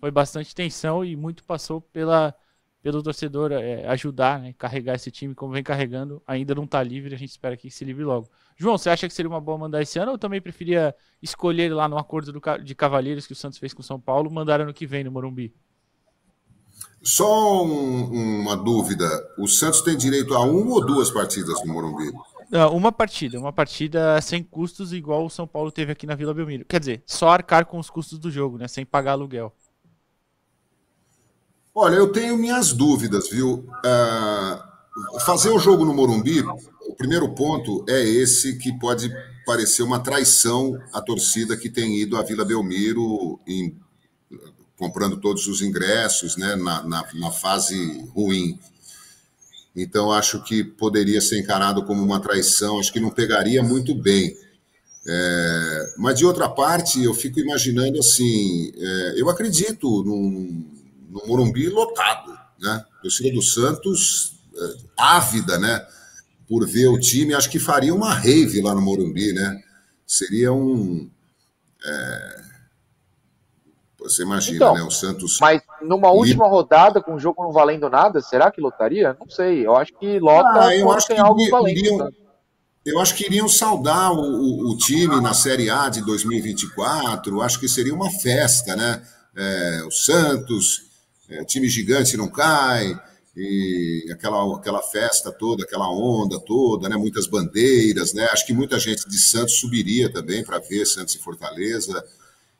[0.00, 2.34] foi bastante tensão e muito passou pela,
[2.82, 4.54] pelo torcedor é, ajudar, né?
[4.56, 6.22] Carregar esse time como vem carregando.
[6.26, 8.28] Ainda não está livre, a gente espera que se livre logo.
[8.56, 11.86] João, você acha que seria uma boa mandar esse ano ou também preferia escolher lá
[11.86, 14.72] no acordo do, de Cavalheiros que o Santos fez com o São Paulo, mandar ano
[14.72, 15.54] que vem no Morumbi?
[17.02, 19.08] Só um, uma dúvida:
[19.38, 22.12] o Santos tem direito a uma ou duas partidas no Morumbi?
[22.72, 26.64] Uma partida, uma partida sem custos, igual o São Paulo teve aqui na Vila Belmiro.
[26.64, 28.66] Quer dizer, só arcar com os custos do jogo, né?
[28.66, 29.52] Sem pagar aluguel.
[31.74, 33.68] Olha, eu tenho minhas dúvidas, viu?
[33.84, 39.10] Uh, fazer o jogo no Morumbi, o primeiro ponto é esse que pode
[39.44, 43.78] parecer uma traição à torcida que tem ido à Vila Belmiro em
[44.78, 48.58] comprando todos os ingressos né, na, na, na fase ruim.
[49.74, 54.36] Então, acho que poderia ser encarado como uma traição, acho que não pegaria muito bem.
[55.06, 60.64] É, mas, de outra parte, eu fico imaginando assim: é, eu acredito num,
[61.08, 62.84] num Morumbi lotado, né?
[63.02, 65.86] Torcida do Santos, é, ávida, né?
[66.48, 69.62] Por ver o time, acho que faria uma rave lá no Morumbi, né?
[70.06, 71.08] Seria um.
[71.84, 72.37] É,
[74.08, 74.82] você imagina, então, né?
[74.82, 75.38] O Santos.
[75.40, 79.16] Mas numa última rodada, com o jogo não valendo nada, será que lotaria?
[79.18, 79.66] Não sei.
[79.66, 81.78] Eu acho que lota ah, eu acho tem que algo valendo.
[81.78, 82.10] Iriam,
[82.84, 87.42] eu acho que iriam saudar o, o, o, time na Série A de 2024.
[87.42, 89.02] Acho que seria uma festa, né?
[89.36, 90.82] É, o Santos,
[91.28, 92.98] é, time gigante não cai,
[93.38, 96.96] e aquela, aquela festa toda, aquela onda toda, né?
[96.96, 98.26] Muitas bandeiras, né?
[98.32, 102.04] Acho que muita gente de Santos subiria também para ver Santos e Fortaleza.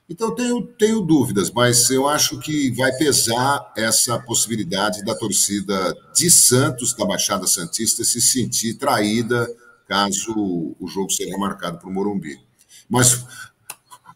[0.09, 6.31] Então, tenho, tenho dúvidas, mas eu acho que vai pesar essa possibilidade da torcida de
[6.31, 9.47] Santos, da Baixada Santista, se sentir traída
[9.89, 10.33] caso
[10.79, 12.39] o jogo seja marcado para o Morumbi.
[12.89, 13.25] Mas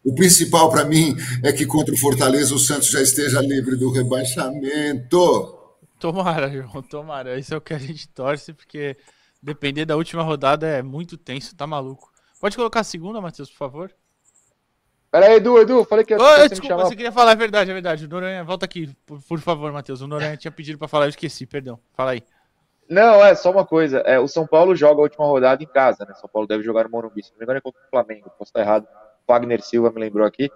[0.05, 3.91] o principal para mim é que contra o Fortaleza o Santos já esteja livre do
[3.91, 5.59] rebaixamento.
[5.99, 7.39] Tomara, João, tomara.
[7.39, 8.97] Isso é o que a gente torce, porque
[9.43, 12.13] depender da última rodada é muito tenso, tá maluco.
[12.41, 13.95] Pode colocar a segunda, Matheus, por favor?
[15.13, 17.75] Pera aí, Edu, Edu, falei que ia Ô, desculpa, você queria falar, é verdade, é
[17.75, 18.07] verdade.
[18.07, 20.01] O Noronha, volta aqui, por, por favor, Matheus.
[20.01, 21.79] O Noronha tinha pedido pra falar, eu esqueci, perdão.
[21.93, 22.23] Fala aí.
[22.89, 23.99] Não, é só uma coisa.
[23.99, 26.15] É, o São Paulo joga a última rodada em casa, né?
[26.15, 27.23] São Paulo deve jogar no Morumbi.
[27.23, 28.31] Se não me engano, é contra o Flamengo.
[28.39, 28.89] Posso estar errado.
[29.29, 30.51] Wagner Silva me lembrou aqui.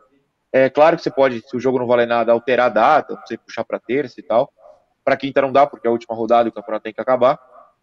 [0.50, 3.26] É claro que você pode, se o jogo não valer nada, alterar a data, não
[3.26, 4.50] sei, puxar para terça e tal.
[5.04, 7.38] Para quinta não dá, porque é a última rodada e o campeonato tem que acabar.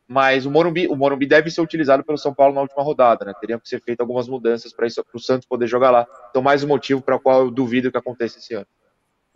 [0.08, 3.34] Mas o Morumbi, o Morumbi deve ser utilizado pelo São Paulo na última rodada, né?
[3.40, 6.06] Teriam que ser feitas algumas mudanças para o Santos poder jogar lá.
[6.30, 8.68] Então, mais um motivo para o qual eu duvido que aconteça esse ano.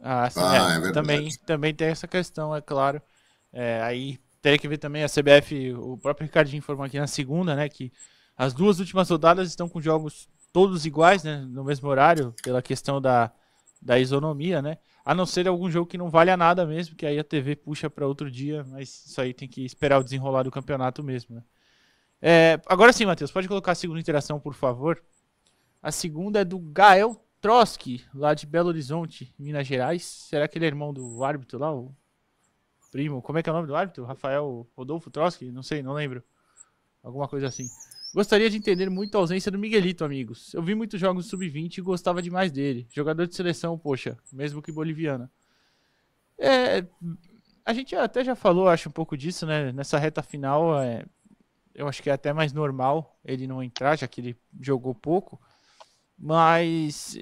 [0.02, 3.02] Ah, sim, ah, é, é também, também tem essa questão, é claro.
[3.52, 7.56] É, aí teria que ver também a CBF, o próprio Ricardinho informou aqui na segunda,
[7.56, 7.68] né?
[7.68, 7.92] Que
[8.36, 11.46] as duas últimas rodadas estão com jogos todos iguais, né?
[11.50, 13.32] No mesmo horário, pela questão da,
[13.82, 14.78] da isonomia, né?
[15.08, 17.56] A não ser algum jogo que não vale a nada mesmo, que aí a TV
[17.56, 21.38] puxa para outro dia, mas isso aí tem que esperar o desenrolar do campeonato mesmo,
[21.38, 21.44] né?
[22.22, 25.02] É, agora sim, Matheus, pode colocar a segunda interação, por favor.
[25.82, 30.04] A segunda é do Gael Trotsky, lá de Belo Horizonte, Minas Gerais.
[30.04, 31.74] Será que ele é irmão do árbitro lá?
[31.74, 31.96] O
[32.92, 33.22] primo?
[33.22, 34.04] Como é que é o nome do árbitro?
[34.04, 35.54] Rafael Rodolfo Trotsky?
[35.54, 36.22] Não sei, não lembro.
[37.02, 37.70] Alguma coisa assim.
[38.18, 40.52] Gostaria de entender muito a ausência do Miguelito, amigos.
[40.52, 42.88] Eu vi muitos jogos sub-20 e gostava demais dele.
[42.92, 45.32] Jogador de seleção, poxa, mesmo que boliviana.
[46.36, 46.84] É,
[47.64, 49.72] a gente até já falou, acho, um pouco disso, né?
[49.72, 51.06] Nessa reta final, é,
[51.76, 55.40] eu acho que é até mais normal ele não entrar, já que ele jogou pouco.
[56.18, 57.20] Mas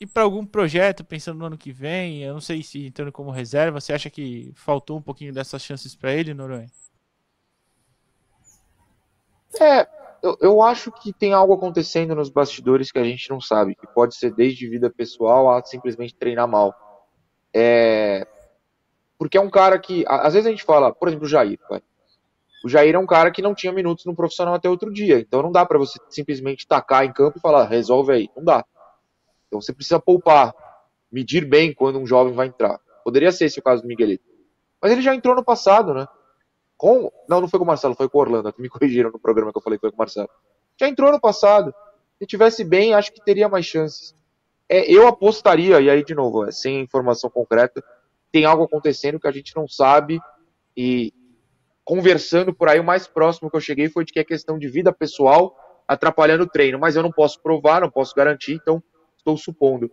[0.00, 3.30] e para algum projeto, pensando no ano que vem, eu não sei se entrando como
[3.30, 6.68] reserva, você acha que faltou um pouquinho dessas chances para ele, Noronha?
[9.60, 9.95] É,
[10.26, 13.86] eu, eu acho que tem algo acontecendo nos bastidores que a gente não sabe, que
[13.86, 16.74] pode ser desde vida pessoal a simplesmente treinar mal.
[17.54, 18.26] É,
[19.18, 21.58] porque é um cara que, às vezes a gente fala, por exemplo, o Jair.
[21.70, 21.80] Vai.
[22.64, 25.18] o Jair é um cara que não tinha minutos no profissional até outro dia.
[25.20, 28.30] Então não dá para você simplesmente tacar em campo e falar, resolve aí.
[28.36, 28.64] Não dá.
[29.46, 30.54] Então você precisa poupar,
[31.10, 32.78] medir bem quando um jovem vai entrar.
[33.04, 34.24] Poderia ser esse o caso do Miguelito.
[34.82, 36.06] Mas ele já entrou no passado, né?
[36.76, 37.10] Com.
[37.28, 38.54] Não, não foi com o Marcelo, foi com o Orlando.
[38.58, 40.28] Me corrigiram no programa que eu falei que foi com o Marcelo.
[40.78, 41.74] Já entrou no passado.
[42.18, 44.14] Se tivesse bem, acho que teria mais chances.
[44.68, 47.84] É, eu apostaria, e aí de novo, é, sem informação concreta,
[48.32, 50.20] tem algo acontecendo que a gente não sabe.
[50.76, 51.12] E
[51.84, 54.68] conversando por aí, o mais próximo que eu cheguei foi de que é questão de
[54.68, 56.78] vida pessoal atrapalhando o treino.
[56.78, 58.82] Mas eu não posso provar, não posso garantir, então
[59.16, 59.90] estou supondo.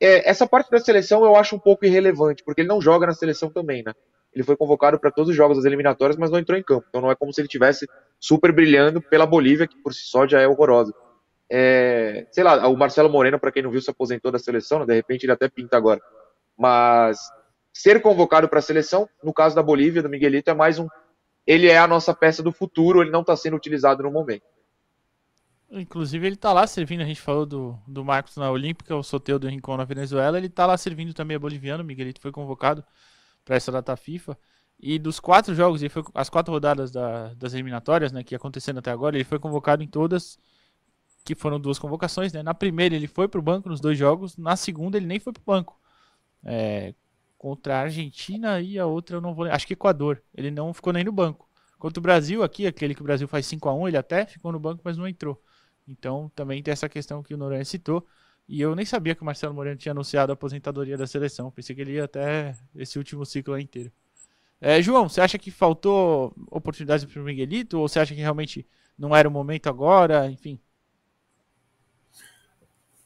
[0.00, 3.14] É, essa parte da seleção eu acho um pouco irrelevante, porque ele não joga na
[3.14, 3.94] seleção também, né?
[4.36, 6.84] Ele foi convocado para todos os jogos das eliminatórias, mas não entrou em campo.
[6.90, 7.88] Então não é como se ele tivesse
[8.20, 10.92] super brilhando pela Bolívia, que por si só já é horrorosa.
[11.48, 14.84] É, sei lá, o Marcelo Moreno, para quem não viu, se aposentou da seleção, né?
[14.84, 16.02] de repente ele até pinta agora.
[16.54, 17.18] Mas
[17.72, 20.86] ser convocado para a seleção, no caso da Bolívia, do Miguelito, é mais um.
[21.46, 24.44] Ele é a nossa peça do futuro, ele não está sendo utilizado no momento.
[25.70, 29.38] Inclusive ele tá lá servindo, a gente falou do, do Marcos na Olímpica, o sorteio
[29.38, 32.84] do Rincon na Venezuela, ele tá lá servindo também a boliviano, o Miguelito foi convocado
[33.46, 34.36] para essa data FIFA.
[34.78, 38.78] E dos quatro jogos, ele foi, as quatro rodadas da, das eliminatórias, né, que acontecendo
[38.78, 40.38] até agora, ele foi convocado em todas,
[41.24, 42.42] que foram duas convocações, né?
[42.42, 45.42] Na primeira ele foi pro banco nos dois jogos, na segunda ele nem foi pro
[45.44, 45.80] banco.
[46.44, 46.94] É,
[47.38, 50.92] contra a Argentina e a outra eu não vou, acho que Equador, ele não ficou
[50.92, 51.48] nem no banco.
[51.78, 54.52] Contra o Brasil aqui, aquele que o Brasil faz 5 a 1 ele até ficou
[54.52, 55.40] no banco, mas não entrou.
[55.88, 58.06] Então também tem essa questão que o Noronha citou.
[58.48, 61.50] E eu nem sabia que o Marcelo Moreno tinha anunciado a aposentadoria da seleção.
[61.50, 63.90] Pensei que ele ia até esse último ciclo inteiro.
[64.60, 67.78] É, João, você acha que faltou oportunidades para o Miguelito?
[67.78, 70.30] Ou você acha que realmente não era o momento agora?
[70.30, 70.60] Enfim.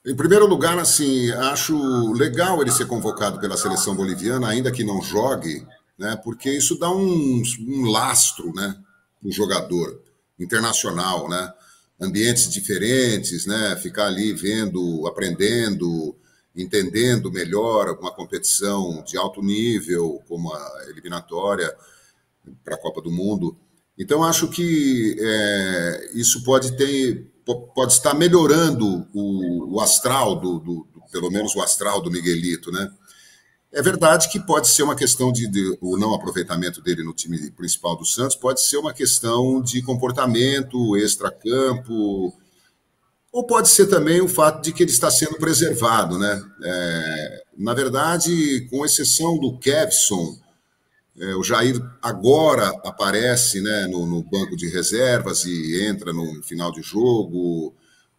[0.06, 5.02] Em primeiro lugar, assim, acho legal ele ser convocado pela seleção boliviana, ainda que não
[5.02, 5.66] jogue,
[5.98, 6.16] né?
[6.24, 8.76] Porque isso dá um, um lastro, né,
[9.22, 10.00] o jogador
[10.38, 11.52] internacional, né?
[12.00, 13.76] Ambientes diferentes, né?
[13.76, 16.16] Ficar ali vendo, aprendendo,
[16.56, 21.72] entendendo melhor uma competição de alto nível, como a eliminatória
[22.64, 23.56] para a Copa do Mundo.
[23.98, 27.30] Então, acho que é, isso pode ter,
[27.74, 32.72] pode estar melhorando o, o astral do, do, do, pelo menos o astral do Miguelito,
[32.72, 32.90] né?
[33.72, 37.50] É verdade que pode ser uma questão de, de, o não aproveitamento dele no time
[37.52, 42.34] principal do Santos, pode ser uma questão de comportamento, extra-campo,
[43.32, 46.42] ou pode ser também o fato de que ele está sendo preservado, né?
[46.64, 50.36] É, na verdade, com exceção do Kevson,
[51.16, 56.72] é, o Jair agora aparece né, no, no, banco de reservas e entra no final
[56.72, 57.74] de jogo.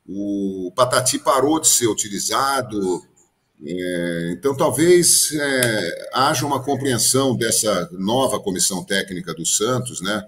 [0.07, 3.05] O Patati parou de ser utilizado.
[3.63, 10.25] É, então, talvez é, haja uma compreensão dessa nova comissão técnica do Santos, né,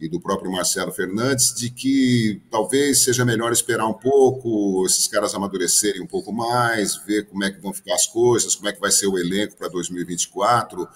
[0.00, 5.34] e do próprio Marcelo Fernandes, de que talvez seja melhor esperar um pouco, esses caras
[5.34, 8.80] amadurecerem um pouco mais, ver como é que vão ficar as coisas, como é que
[8.80, 10.88] vai ser o elenco para 2024.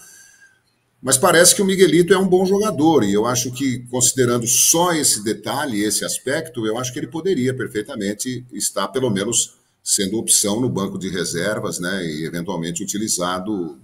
[1.03, 4.93] Mas parece que o Miguelito é um bom jogador, e eu acho que, considerando só
[4.93, 10.61] esse detalhe, esse aspecto, eu acho que ele poderia perfeitamente estar, pelo menos, sendo opção
[10.61, 13.79] no banco de reservas, né, e eventualmente utilizado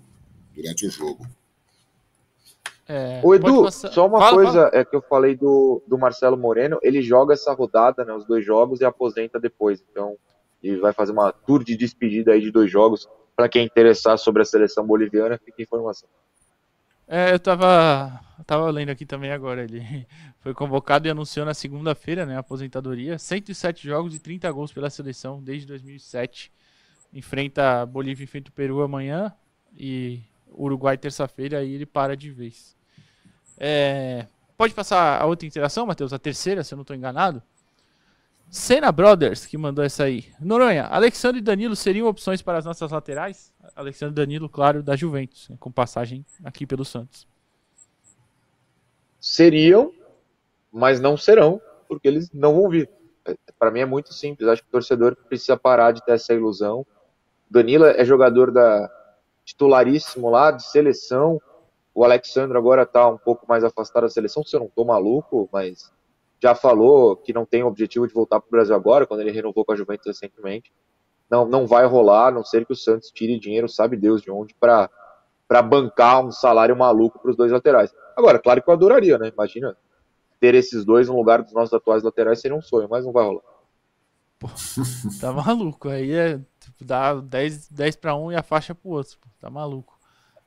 [0.54, 1.26] durante o jogo.
[2.86, 3.92] É, o Edu, passar...
[3.92, 4.70] só uma fala, coisa fala.
[4.72, 8.44] é que eu falei do, do Marcelo Moreno, ele joga essa rodada, né, os dois
[8.44, 9.84] jogos e aposenta depois.
[9.90, 10.16] Então,
[10.62, 13.08] ele vai fazer uma tour de despedida aí de dois jogos.
[13.36, 16.08] Para quem interessar sobre a seleção boliviana, fica informação.
[17.06, 19.62] É, eu tava, tava lendo aqui também agora.
[19.64, 20.06] Ele
[20.40, 23.18] foi convocado e anunciou na segunda-feira, né, a aposentadoria.
[23.18, 26.52] 107 jogos e 30 gols pela seleção desde 2007.
[27.12, 29.32] Enfrenta Bolívia, enfrenta o Peru amanhã
[29.76, 30.20] e
[30.50, 31.58] Uruguai terça-feira.
[31.58, 32.76] Aí ele para de vez.
[33.56, 34.26] É,
[34.56, 36.12] pode passar a outra interação, Matheus?
[36.12, 37.42] A terceira, se eu não estou enganado.
[38.50, 40.26] Senna Brothers, que mandou essa aí.
[40.40, 43.52] Noronha, Alexandre e Danilo seriam opções para as nossas laterais?
[43.76, 47.28] Alexandre e Danilo, claro, da Juventus, né, com passagem aqui pelo Santos.
[49.20, 49.92] Seriam,
[50.72, 52.88] mas não serão, porque eles não vão vir.
[53.26, 54.48] É, para mim é muito simples.
[54.48, 56.86] Acho que o torcedor precisa parar de ter essa ilusão.
[57.50, 58.90] Danilo é jogador da
[59.44, 61.40] titularíssimo lá, de seleção.
[61.94, 65.48] O Alexandre agora está um pouco mais afastado da seleção, se eu não estou maluco,
[65.52, 65.90] mas
[66.40, 69.32] já falou que não tem o objetivo de voltar para o Brasil agora, quando ele
[69.32, 70.72] renovou com a Juventus recentemente.
[71.28, 74.30] Não, não vai rolar, a não ser que o Santos tire dinheiro, sabe Deus de
[74.30, 74.88] onde, para
[75.62, 77.92] bancar um salário maluco para os dois laterais.
[78.16, 79.28] Agora, claro que eu adoraria, né?
[79.28, 79.76] Imagina
[80.40, 83.24] ter esses dois no lugar dos nossos atuais laterais seria um sonho, mas não vai
[83.24, 83.42] rolar.
[84.38, 84.48] Pô,
[85.20, 85.88] tá maluco.
[85.88, 89.18] Aí é tipo, dá 10, 10 para um e a faixa pro outro.
[89.20, 89.98] Pô, tá maluco.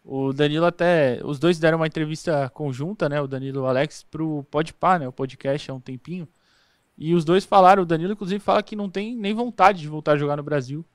[0.04, 1.20] O Danilo até.
[1.24, 3.22] Os dois deram uma entrevista conjunta, né?
[3.22, 5.08] O Danilo e o Alex, pro Podpah, né?
[5.08, 6.28] O podcast há um tempinho.
[6.98, 10.14] E os dois falaram, o Danilo, inclusive, fala que não tem nem vontade de voltar
[10.14, 10.86] a jogar no Brasil.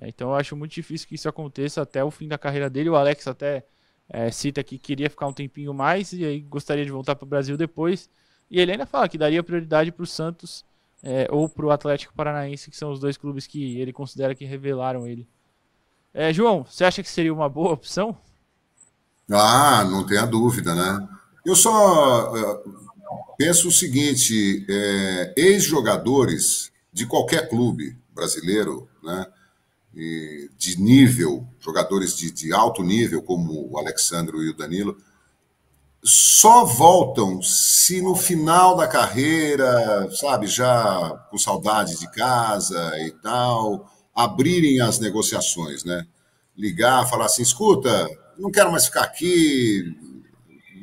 [0.00, 2.90] É, então eu acho muito difícil que isso aconteça até o fim da carreira dele.
[2.90, 3.64] O Alex até
[4.08, 7.28] é, cita que queria ficar um tempinho mais e aí gostaria de voltar para o
[7.28, 8.10] Brasil depois.
[8.50, 10.64] E ele ainda fala que daria prioridade para o Santos
[11.02, 14.44] é, ou para o Atlético Paranaense, que são os dois clubes que ele considera que
[14.44, 15.28] revelaram ele.
[16.12, 18.16] É, João, você acha que seria uma boa opção?
[19.30, 21.08] Ah, não tenha dúvida, né?
[21.44, 22.86] Eu só uh,
[23.36, 29.26] penso o seguinte: é, ex-jogadores de qualquer clube brasileiro, né?
[30.58, 34.96] de nível, jogadores de, de alto nível, como o Alexandre e o Danilo,
[36.04, 43.90] só voltam se no final da carreira, sabe, já com saudade de casa e tal,
[44.14, 46.06] abrirem as negociações, né?
[46.54, 48.06] Ligar, falar assim: escuta,
[48.38, 49.82] não quero mais ficar aqui,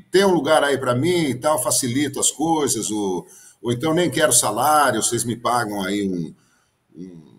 [0.09, 3.25] tem um lugar aí para mim e tal, facilito as coisas, ou,
[3.61, 6.33] ou então nem quero salário, vocês me pagam aí um,
[6.95, 7.30] um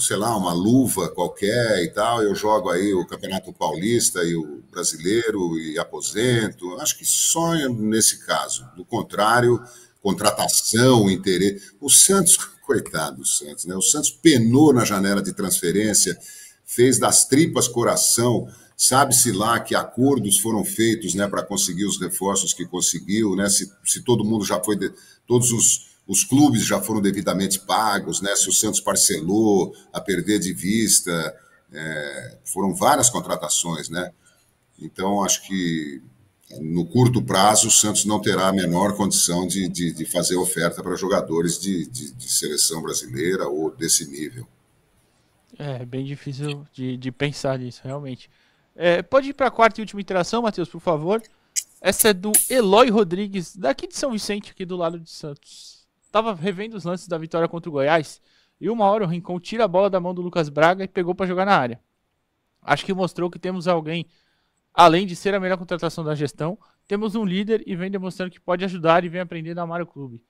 [0.00, 4.62] sei lá, uma luva qualquer e tal, eu jogo aí o Campeonato Paulista e o
[4.70, 6.76] Brasileiro e aposento.
[6.78, 8.66] Acho que sonha nesse caso.
[8.76, 9.62] Do contrário,
[10.02, 11.72] contratação, interesse.
[11.80, 13.74] O Santos, coitado do Santos, né?
[13.76, 16.18] O Santos penou na janela de transferência,
[16.64, 18.48] fez das tripas coração.
[18.76, 23.48] Sabe-se lá que acordos foram feitos né, para conseguir os reforços que conseguiu, né?
[23.48, 24.76] Se, se todo mundo já foi.
[24.76, 24.92] De,
[25.26, 28.34] todos os os clubes já foram devidamente pagos, né?
[28.36, 31.34] Se o Santos parcelou a perder de vista,
[31.72, 34.12] é, foram várias contratações, né?
[34.78, 36.02] Então acho que
[36.60, 40.82] no curto prazo o Santos não terá a menor condição de, de, de fazer oferta
[40.82, 44.46] para jogadores de, de, de, seleção brasileira ou desse nível.
[45.58, 48.28] É bem difícil de, de pensar nisso, realmente.
[48.76, 51.22] É, pode ir para a quarta e última interação, Matheus, por favor.
[51.80, 55.73] Essa é do Eloy Rodrigues, daqui de São Vicente, aqui do lado de Santos.
[56.14, 58.22] Tava revendo os lances da vitória contra o Goiás
[58.60, 61.12] e uma hora o Rincon tira a bola da mão do Lucas Braga e pegou
[61.12, 61.80] para jogar na área.
[62.62, 64.06] Acho que mostrou que temos alguém,
[64.72, 66.56] além de ser a melhor contratação da gestão,
[66.86, 69.86] temos um líder e vem demonstrando que pode ajudar e vem aprendendo a amar o
[69.88, 70.22] clube.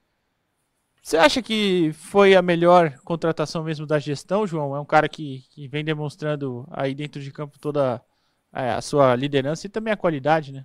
[1.02, 4.74] Você acha que foi a melhor contratação mesmo da gestão, João?
[4.74, 8.02] É um cara que, que vem demonstrando aí dentro de campo toda
[8.54, 10.64] é, a sua liderança e também a qualidade, né?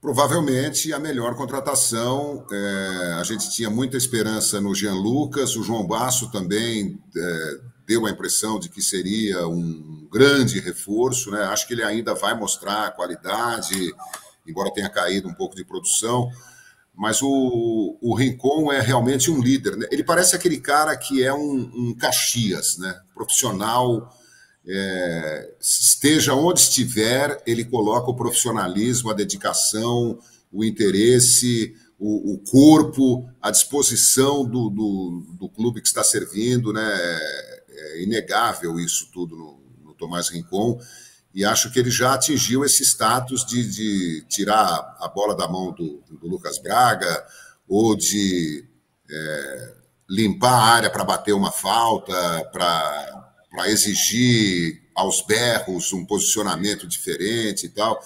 [0.00, 2.46] Provavelmente a melhor contratação.
[2.52, 8.06] É, a gente tinha muita esperança no Jean Lucas, o João Basso também é, deu
[8.06, 11.32] a impressão de que seria um grande reforço.
[11.32, 11.42] Né?
[11.44, 13.92] Acho que ele ainda vai mostrar qualidade,
[14.46, 16.30] embora tenha caído um pouco de produção.
[16.94, 19.76] Mas o, o Rincon é realmente um líder.
[19.76, 19.86] Né?
[19.90, 22.94] Ele parece aquele cara que é um, um Caxias, né?
[23.14, 24.08] profissional
[24.70, 30.18] é, esteja onde estiver, ele coloca o profissionalismo, a dedicação,
[30.52, 36.72] o interesse, o, o corpo à disposição do, do, do, clube que está servindo.
[36.72, 36.86] Né?
[36.86, 40.78] É, é inegável isso tudo no, no Tomás Rincon.
[41.34, 45.72] E acho que ele já atingiu esse status de, de tirar a bola da mão
[45.72, 47.24] do, do Lucas Braga
[47.66, 48.66] ou de
[49.10, 49.74] é,
[50.10, 52.12] limpar a área para bater uma falta,
[52.52, 58.00] para para exigir aos berros um posicionamento diferente e tal.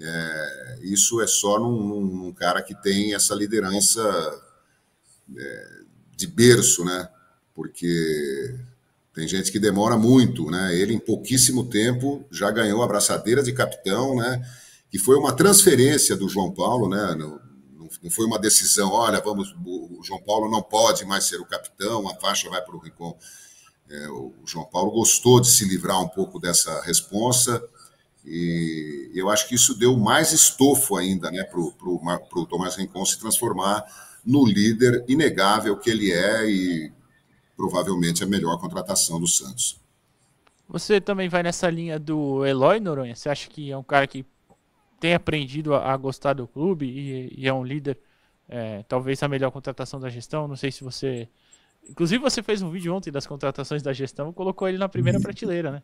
[0.00, 4.00] É, isso é só num, num, cara que tem essa liderança
[5.36, 5.70] é,
[6.16, 7.08] de berço, né?
[7.54, 8.56] Porque
[9.14, 10.74] tem gente que demora muito, né?
[10.74, 14.42] Ele, em pouquíssimo tempo, já ganhou a braçadeira de capitão, né?
[14.90, 17.14] Que foi uma transferência do João Paulo, né?
[17.14, 17.38] Não,
[18.02, 22.08] não foi uma decisão, olha, vamos, o João Paulo não pode mais ser o capitão,
[22.08, 23.18] a faixa vai para o Rincon.
[23.90, 27.60] É, o João Paulo gostou de se livrar um pouco dessa responsa
[28.24, 33.18] e eu acho que isso deu mais estofo ainda né, para o Tomás Rincon se
[33.18, 33.84] transformar
[34.24, 36.92] no líder inegável que ele é e
[37.56, 39.80] provavelmente a melhor contratação do Santos.
[40.68, 43.16] Você também vai nessa linha do Eloy Noronha?
[43.16, 44.24] Você acha que é um cara que
[45.00, 47.98] tem aprendido a, a gostar do clube e, e é um líder,
[48.48, 50.46] é, talvez a melhor contratação da gestão?
[50.46, 51.28] Não sei se você
[51.88, 55.22] Inclusive, você fez um vídeo ontem das contratações da gestão, colocou ele na primeira uhum.
[55.22, 55.82] prateleira, né?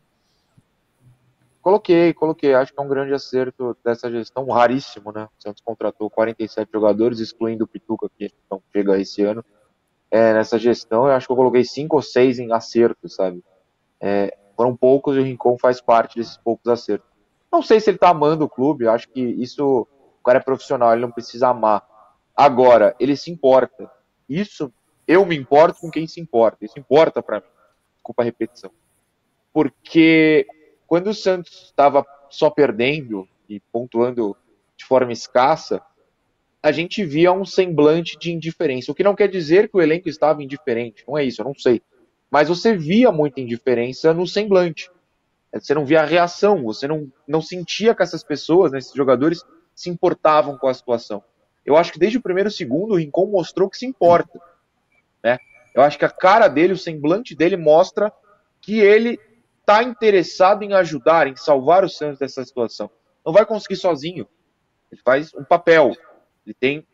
[1.66, 2.54] Coloquei, coloquei.
[2.54, 5.24] Acho que é um grande acerto dessa gestão, raríssimo, né?
[5.24, 9.44] O Santos contratou 47 jogadores, excluindo o Pituca, que não chega esse ano.
[10.08, 13.42] É, nessa gestão, eu acho que eu coloquei cinco ou seis em acertos, sabe?
[14.00, 17.08] É, foram poucos e o Rincon faz parte desses poucos acertos.
[17.50, 19.88] Não sei se ele tá amando o clube, acho que isso.
[20.20, 21.84] O cara é profissional, ele não precisa amar.
[22.36, 23.90] Agora, ele se importa.
[24.28, 24.72] Isso
[25.06, 26.64] eu me importo com quem se importa.
[26.64, 27.46] Isso importa para mim.
[27.94, 28.70] Desculpa a repetição.
[29.52, 30.46] Porque
[30.86, 34.36] quando o Santos estava só perdendo e pontuando
[34.76, 35.80] de forma escassa,
[36.62, 38.90] a gente via um semblante de indiferença.
[38.90, 41.54] O que não quer dizer que o elenco estava indiferente, não é isso, eu não
[41.54, 41.80] sei.
[42.30, 44.90] Mas você via muita indiferença no semblante.
[45.52, 49.44] Você não via a reação, você não, não sentia que essas pessoas, né, esses jogadores,
[49.74, 51.22] se importavam com a situação.
[51.64, 54.40] Eu acho que desde o primeiro segundo o Rincon mostrou que se importa.
[55.22, 55.38] Né?
[55.74, 58.12] Eu acho que a cara dele, o semblante dele mostra
[58.60, 59.20] que ele
[59.60, 62.90] está interessado em ajudar, em salvar o Santos dessa situação.
[63.24, 64.28] Não vai conseguir sozinho.
[64.90, 65.92] Ele faz um papel.
[66.46, 66.86] Ele tem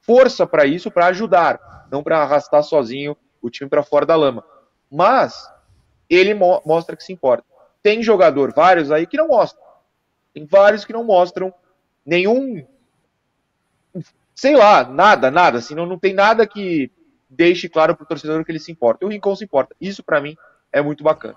[0.00, 4.44] força para isso, para ajudar, não para arrastar sozinho o time para fora da lama.
[4.90, 5.48] Mas
[6.08, 7.44] ele mo mostra que se importa.
[7.82, 9.62] Tem jogador, vários aí, que não mostram.
[10.32, 11.52] Tem vários que não mostram
[12.04, 12.66] nenhum.
[14.34, 15.58] Sei lá, nada, nada.
[15.58, 16.90] Assim, não, não tem nada que
[17.32, 19.04] deixe claro para o torcedor que ele se importa.
[19.04, 19.74] E o Rincon se importa.
[19.80, 20.36] Isso, para mim,
[20.70, 21.36] é muito bacana.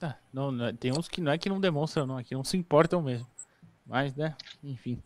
[0.00, 2.44] Ah, não, não, tem uns que não é que não demonstram, não, é que não
[2.44, 3.26] se importam mesmo.
[3.86, 5.02] Mas, né, enfim.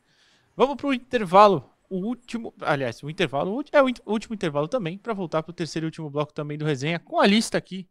[0.56, 1.70] Vamos pro intervalo.
[1.88, 5.88] O último, aliás, o intervalo é o último intervalo também, para voltar pro terceiro e
[5.88, 7.86] último bloco também do resenha, com a lista aqui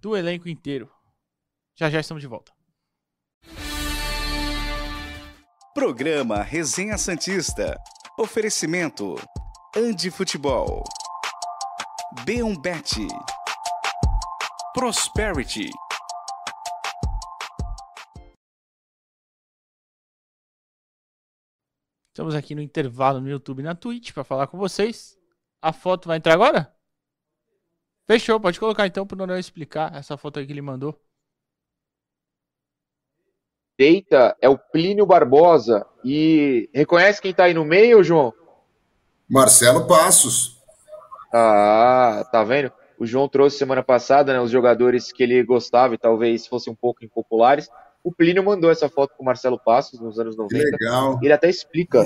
[0.00, 0.90] do elenco inteiro.
[1.74, 2.52] Já já estamos de volta.
[5.74, 7.76] Programa Resenha Santista.
[8.18, 9.16] Oferecimento:
[9.76, 10.84] Andi Futebol.
[12.22, 13.08] B1Bet.
[14.72, 15.68] Prosperity.
[22.10, 25.18] Estamos aqui no intervalo no YouTube e na Twitch para falar com vocês.
[25.60, 26.72] A foto vai entrar agora?
[28.06, 30.98] Fechou, pode colocar então para o Noronha explicar essa foto aí que ele mandou.
[33.76, 35.84] Eita, é o Plínio Barbosa.
[36.04, 38.32] E reconhece quem está aí no meio, João?
[39.28, 40.63] Marcelo Passos.
[41.36, 42.70] Ah, tá vendo?
[42.96, 46.76] O João trouxe semana passada né, os jogadores que ele gostava e talvez fossem um
[46.76, 47.68] pouco impopulares.
[48.04, 50.62] O Plínio mandou essa foto com o Marcelo Passos nos anos 90.
[50.62, 51.18] Que legal.
[51.20, 52.04] Ele até explica.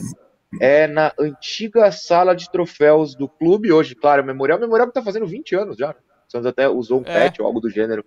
[0.58, 4.56] É na antiga sala de troféus do clube hoje, claro, o Memorial.
[4.56, 5.90] O Memorial que tá fazendo 20 anos já.
[5.90, 7.24] O Santos até usou um é.
[7.28, 8.02] pet ou algo do gênero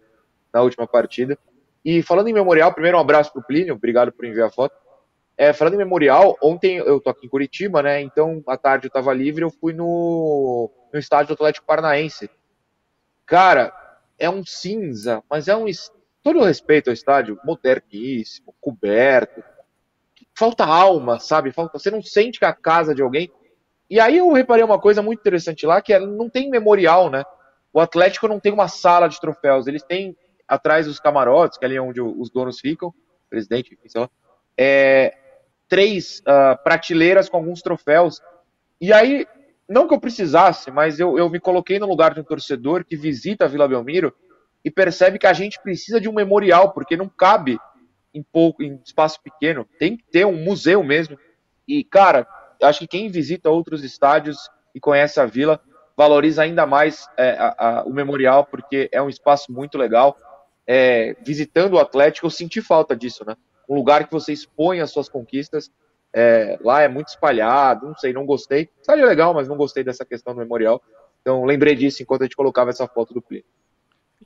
[0.51, 1.37] na última partida.
[1.85, 4.75] E falando em Memorial, primeiro um abraço pro Plínio, obrigado por enviar a foto.
[5.41, 7.99] É, falando em Memorial, ontem eu tô aqui em Curitiba, né?
[7.99, 12.29] Então, à tarde eu tava livre, eu fui no, no estádio do Atlético Paranaense.
[13.25, 13.73] Cara,
[14.19, 15.65] é um cinza, mas é um
[16.21, 19.43] todo respeito ao estádio, moderníssimo, coberto.
[20.35, 21.51] Falta alma, sabe?
[21.51, 23.31] Falta, você não sente que é a casa de alguém.
[23.89, 27.23] E aí eu reparei uma coisa muito interessante lá, que é, não tem memorial, né?
[27.73, 30.15] O Atlético não tem uma sala de troféus, eles têm
[30.47, 32.93] atrás dos camarotes, que é ali onde os donos ficam,
[33.27, 34.09] presidente, sei lá,
[34.55, 35.17] é,
[35.71, 38.19] três uh, prateleiras com alguns troféus.
[38.81, 39.25] E aí,
[39.69, 42.97] não que eu precisasse, mas eu, eu me coloquei no lugar de um torcedor que
[42.97, 44.13] visita a Vila Belmiro
[44.65, 47.57] e percebe que a gente precisa de um memorial, porque não cabe
[48.13, 49.65] em pouco, em espaço pequeno.
[49.79, 51.17] Tem que ter um museu mesmo.
[51.65, 52.27] E, cara,
[52.61, 54.37] acho que quem visita outros estádios
[54.75, 55.57] e conhece a vila
[55.95, 60.17] valoriza ainda mais é, a, a, o memorial, porque é um espaço muito legal.
[60.67, 63.37] É, visitando o Atlético, eu senti falta disso, né?
[63.71, 65.71] Um lugar que você expõe as suas conquistas.
[66.13, 68.69] É, lá é muito espalhado, não sei, não gostei.
[68.81, 70.81] Estádio é legal, mas não gostei dessa questão do memorial.
[71.21, 73.45] Então, lembrei disso enquanto a gente colocava essa foto do Plínio.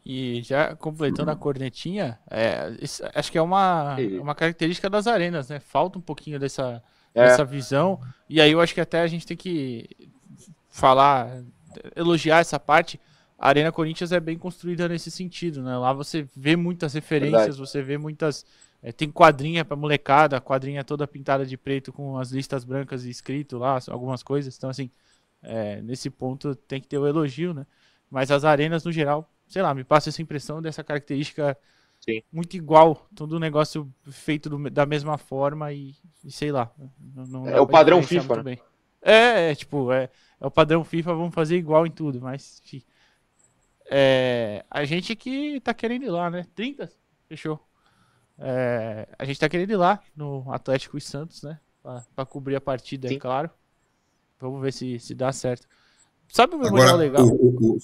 [0.03, 5.49] E já completando a cornetinha, é, isso, acho que é uma, uma característica das arenas,
[5.49, 5.59] né?
[5.59, 6.81] Falta um pouquinho dessa,
[7.13, 7.25] é.
[7.25, 7.99] dessa visão.
[8.27, 9.87] E aí eu acho que até a gente tem que
[10.69, 11.43] falar,
[11.95, 12.99] elogiar essa parte.
[13.37, 15.77] A Arena Corinthians é bem construída nesse sentido, né?
[15.77, 17.59] Lá você vê muitas referências, Verdade.
[17.59, 18.45] você vê muitas.
[18.85, 23.09] É, tem quadrinha pra molecada, quadrinha toda pintada de preto com as listas brancas e
[23.09, 24.55] escrito lá, algumas coisas.
[24.55, 24.91] Então, assim,
[25.41, 27.65] é, nesse ponto tem que ter o elogio, né?
[28.11, 31.57] Mas as arenas, no geral, sei lá, me passa essa impressão dessa característica
[31.99, 32.21] Sim.
[32.31, 36.71] muito igual, todo o negócio feito do, da mesma forma e, e sei lá.
[36.99, 38.43] Não, não é o padrão FIFA.
[38.43, 38.59] Né?
[39.01, 42.83] É, é, tipo, é, é o padrão FIFA, vamos fazer igual em tudo, mas enfim.
[43.89, 46.45] É, a gente que tá querendo ir lá, né?
[46.53, 46.91] 30?
[47.27, 47.59] Fechou.
[48.39, 51.59] É, a gente tá querendo ir lá no Atlético e Santos, né?
[51.81, 53.15] Pra, pra cobrir a partida, é Sim.
[53.15, 53.49] é claro.
[54.39, 55.67] Vamos ver se, se dá certo.
[56.27, 57.25] Sabe o memorial legal?
[57.25, 57.79] O, o,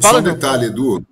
[0.00, 1.04] Fala, Só um detalhe, Edu.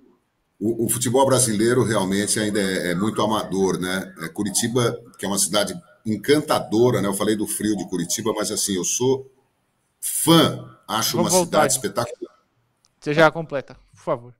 [0.59, 4.13] O, o, futebol brasileiro realmente ainda é, é, muito amador, né?
[4.21, 5.73] É Curitiba, que é uma cidade
[6.05, 7.07] encantadora, né?
[7.07, 9.29] Eu falei do frio de Curitiba, mas assim, eu sou
[9.99, 11.45] fã, acho Vou uma voltar.
[11.45, 12.35] cidade espetacular.
[12.99, 14.33] Você já completa, por favor.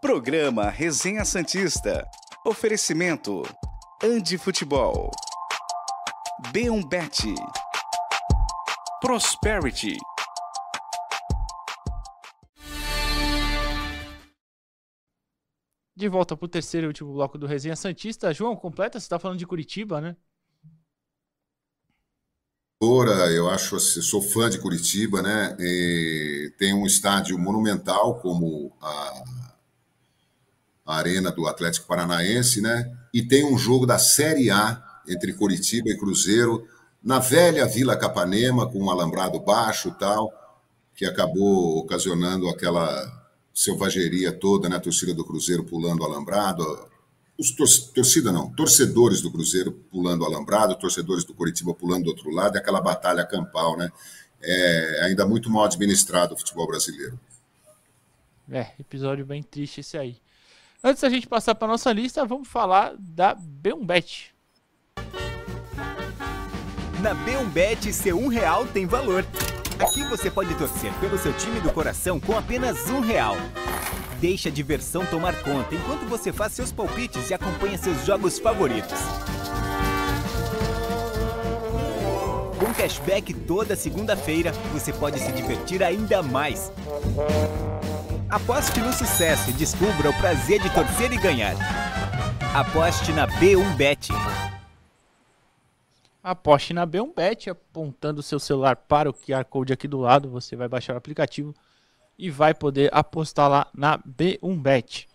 [0.00, 2.06] Programa Resenha Santista.
[2.44, 3.42] Oferecimento:
[4.02, 5.10] Andi Futebol.
[6.52, 7.34] B1Bet.
[9.00, 9.96] Prosperity.
[15.96, 18.34] De volta pro terceiro e último bloco do Resenha Santista.
[18.34, 20.14] João, completa, você tá falando de Curitiba, né?
[23.34, 25.56] Eu acho, assim, sou fã de Curitiba, né?
[25.58, 29.24] E tem um estádio monumental como a,
[30.86, 32.90] a Arena do Atlético Paranaense, né?
[33.12, 36.66] E tem um jogo da Série A entre Curitiba e Cruzeiro
[37.02, 40.32] na velha Vila Capanema com um alambrado baixo, tal,
[40.94, 44.76] que acabou ocasionando aquela selvageria toda, né?
[44.76, 46.64] A torcida do Cruzeiro pulando alambrado,
[47.38, 52.30] os tor torcida não, torcedores do Cruzeiro pulando alambrado, torcedores do Curitiba pulando do outro
[52.30, 53.90] lado, e aquela batalha campal, né?
[54.42, 57.18] É ainda muito mal administrado o futebol brasileiro.
[58.50, 60.18] É, episódio bem triste esse aí.
[60.84, 64.26] Antes da gente passar para nossa lista, vamos falar da B1Bet.
[67.00, 69.24] Na B1Bet, seu um real tem valor.
[69.78, 73.36] Aqui você pode torcer pelo seu time do coração com apenas um real.
[74.20, 78.98] Deixe a diversão tomar conta enquanto você faz seus palpites e acompanha seus jogos favoritos.
[82.58, 86.72] Com cashback toda segunda-feira, você pode se divertir ainda mais.
[88.28, 91.54] Aposte no sucesso e descubra o prazer de torcer e ganhar.
[92.52, 94.08] Aposte na B1Bet.
[96.24, 100.56] Aposte na B1Bet, apontando o seu celular para o QR Code aqui do lado, você
[100.56, 101.54] vai baixar o aplicativo
[102.18, 105.06] e vai poder apostar lá na B1Bet.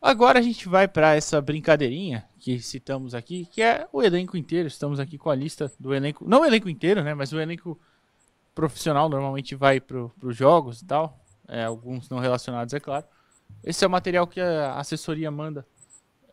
[0.00, 4.68] Agora a gente vai para essa brincadeirinha que citamos aqui, que é o elenco inteiro.
[4.68, 7.76] Estamos aqui com a lista do elenco, não o elenco inteiro, né, mas o elenco
[8.54, 13.04] profissional normalmente vai para os jogos e tal, é, alguns não relacionados, é claro.
[13.62, 15.66] Esse é o material que a assessoria manda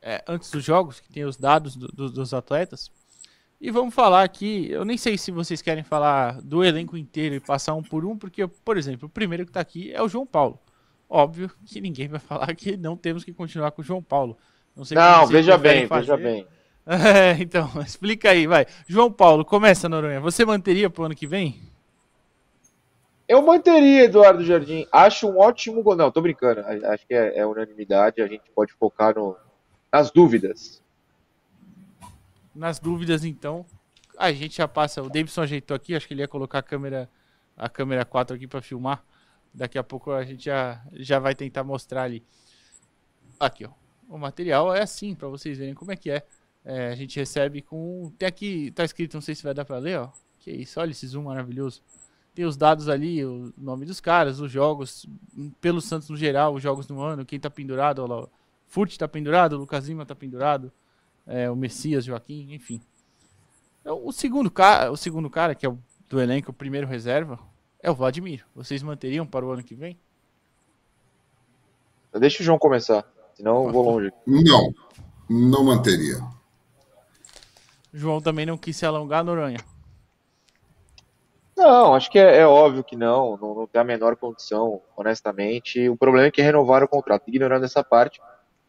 [0.01, 2.91] é, antes dos jogos, que tem os dados do, do, dos atletas.
[3.59, 7.39] E vamos falar aqui, eu nem sei se vocês querem falar do elenco inteiro e
[7.39, 10.26] passar um por um, porque, por exemplo, o primeiro que está aqui é o João
[10.26, 10.59] Paulo.
[11.07, 14.36] Óbvio que ninguém vai falar que não temos que continuar com o João Paulo.
[14.76, 16.18] Não, não veja bem, fazer.
[16.18, 16.47] veja bem.
[16.84, 18.66] É, então, explica aí, vai.
[18.88, 20.20] João Paulo, começa, Noronha.
[20.20, 21.62] Você manteria para o ano que vem?
[23.32, 24.86] Eu manteria Eduardo Jardim.
[24.91, 25.95] Acho um ótimo gol.
[25.95, 26.61] Não, tô brincando.
[26.61, 28.21] Acho que é, é unanimidade.
[28.21, 29.38] A gente pode focar no,
[29.91, 30.82] nas dúvidas
[32.53, 33.65] nas dúvidas, então,
[34.17, 35.01] a gente já passa.
[35.01, 37.09] O Davidson ajeitou aqui, acho que ele ia colocar a câmera,
[37.55, 39.03] a câmera 4 aqui para filmar.
[39.53, 42.23] Daqui a pouco a gente já, já vai tentar mostrar ali.
[43.39, 43.71] Aqui, ó.
[44.07, 46.23] O material é assim, para vocês verem como é que é.
[46.63, 46.89] é.
[46.89, 48.11] A gente recebe com.
[48.17, 50.09] Tem aqui, tá escrito, não sei se vai dar para ler, ó.
[50.39, 51.82] Que isso, olha esse zoom maravilhoso.
[52.34, 55.05] Tem os dados ali, o nome dos caras, os jogos,
[55.59, 58.27] pelo Santos no geral, os jogos no ano, quem tá pendurado, olha lá.
[58.67, 60.71] Furt tá pendurado, o Lucas Lima tá pendurado
[61.25, 62.82] é, o Messias, Joaquim, enfim.
[63.82, 65.77] Então, o segundo cara, o segundo cara que é o
[66.09, 67.39] do elenco, o primeiro reserva,
[67.82, 68.45] é o Vladimir.
[68.53, 69.97] Vocês manteriam para o ano que vem?
[72.13, 74.11] Deixa o João começar, senão eu vou longe.
[74.27, 74.73] Não,
[75.29, 76.21] não manteria.
[77.93, 79.59] João também não quis se alongar, Noronha.
[81.62, 85.88] Não, acho que é, é óbvio que não, não, não, tem a menor condição, honestamente.
[85.88, 87.24] O problema é que renovaram o contrato.
[87.28, 88.20] Ignorando essa parte,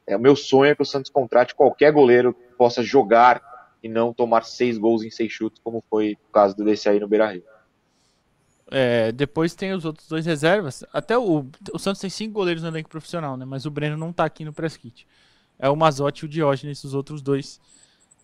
[0.06, 3.40] é, o meu sonho é que o Santos contrate qualquer goleiro que possa jogar
[3.82, 7.08] e não tomar seis gols em seis chutes, como foi o caso desse aí no
[7.08, 7.42] Beira Rio.
[8.70, 10.84] É, depois tem os outros dois reservas.
[10.92, 13.46] Até o, o Santos tem cinco goleiros no elenco profissional, né?
[13.46, 15.06] Mas o Breno não tá aqui no press kit.
[15.58, 17.58] É o Mazotti e o Diógenes, os outros dois,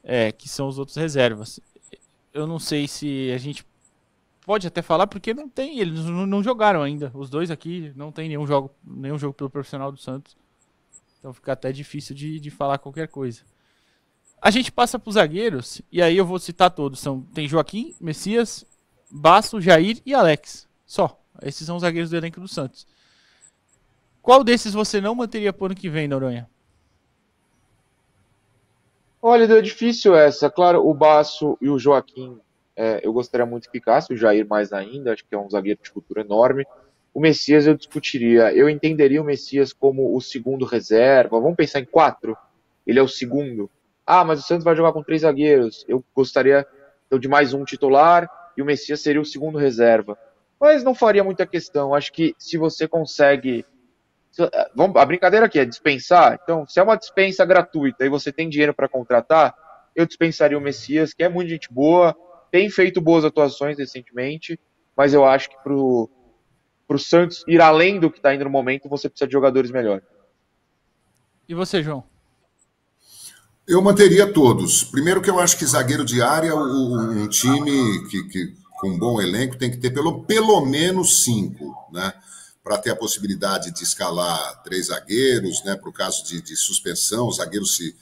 [0.04, 1.58] é, que são os outros reservas.
[2.34, 3.64] Eu não sei se a gente
[4.48, 7.10] pode até falar, porque não tem, eles não, não jogaram ainda.
[7.12, 10.34] Os dois aqui não tem nenhum jogo, nenhum jogo pelo profissional do Santos.
[11.18, 13.42] Então fica até difícil de, de falar qualquer coisa.
[14.40, 16.98] A gente passa para os zagueiros, e aí eu vou citar todos.
[16.98, 18.64] São, tem Joaquim, Messias,
[19.10, 20.66] Basso, Jair e Alex.
[20.86, 21.20] Só.
[21.42, 22.86] Esses são os zagueiros do elenco do Santos.
[24.22, 26.48] Qual desses você não manteria por ano que vem, Noronha?
[29.20, 30.48] Olha, é difícil essa.
[30.48, 32.40] Claro, o Basso e o Joaquim,
[32.80, 34.14] é, eu gostaria muito que ficasse.
[34.14, 36.64] O Jair mais ainda, acho que é um zagueiro de futuro enorme.
[37.12, 38.54] O Messias eu discutiria.
[38.54, 41.40] Eu entenderia o Messias como o segundo reserva.
[41.40, 42.36] Vamos pensar em quatro.
[42.86, 43.68] Ele é o segundo.
[44.06, 45.84] Ah, mas o Santos vai jogar com três zagueiros.
[45.88, 46.64] Eu gostaria
[47.08, 50.16] então, de mais um titular e o Messias seria o segundo reserva.
[50.60, 51.92] Mas não faria muita questão.
[51.92, 53.66] Acho que se você consegue.
[54.96, 56.38] A brincadeira aqui é dispensar.
[56.44, 59.52] Então, se é uma dispensa gratuita e você tem dinheiro para contratar,
[59.96, 62.16] eu dispensaria o Messias, que é muito gente boa,
[62.50, 64.58] tem feito boas atuações recentemente,
[64.96, 66.10] mas eu acho que pro
[66.86, 69.70] para o Santos ir além do que está indo no momento, você precisa de jogadores
[69.70, 70.06] melhores.
[71.46, 72.02] E você, João?
[73.66, 74.84] Eu manteria todos.
[74.84, 79.20] Primeiro que eu acho que zagueiro de área, um time que, que com um bom
[79.20, 82.10] elenco tem que ter pelo, pelo menos cinco, né?
[82.68, 87.26] para ter a possibilidade de escalar três zagueiros, né, para o caso de, de, suspensão,
[87.26, 87.96] o zagueiro se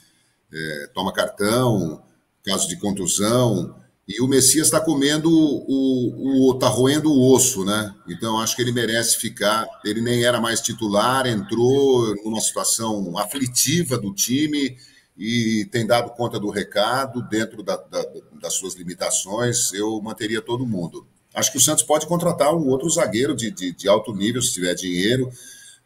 [0.51, 2.03] é, toma cartão,
[2.43, 3.81] caso de contusão.
[4.07, 6.53] E o Messias está comendo o, o.
[6.57, 7.93] tá roendo o osso, né?
[8.07, 9.67] Então acho que ele merece ficar.
[9.83, 14.77] Ele nem era mais titular, entrou numa situação aflitiva do time
[15.17, 18.05] e tem dado conta do recado dentro da, da,
[18.41, 19.73] das suas limitações.
[19.73, 21.05] Eu manteria todo mundo.
[21.33, 24.53] Acho que o Santos pode contratar um outro zagueiro de, de, de alto nível, se
[24.53, 25.29] tiver dinheiro,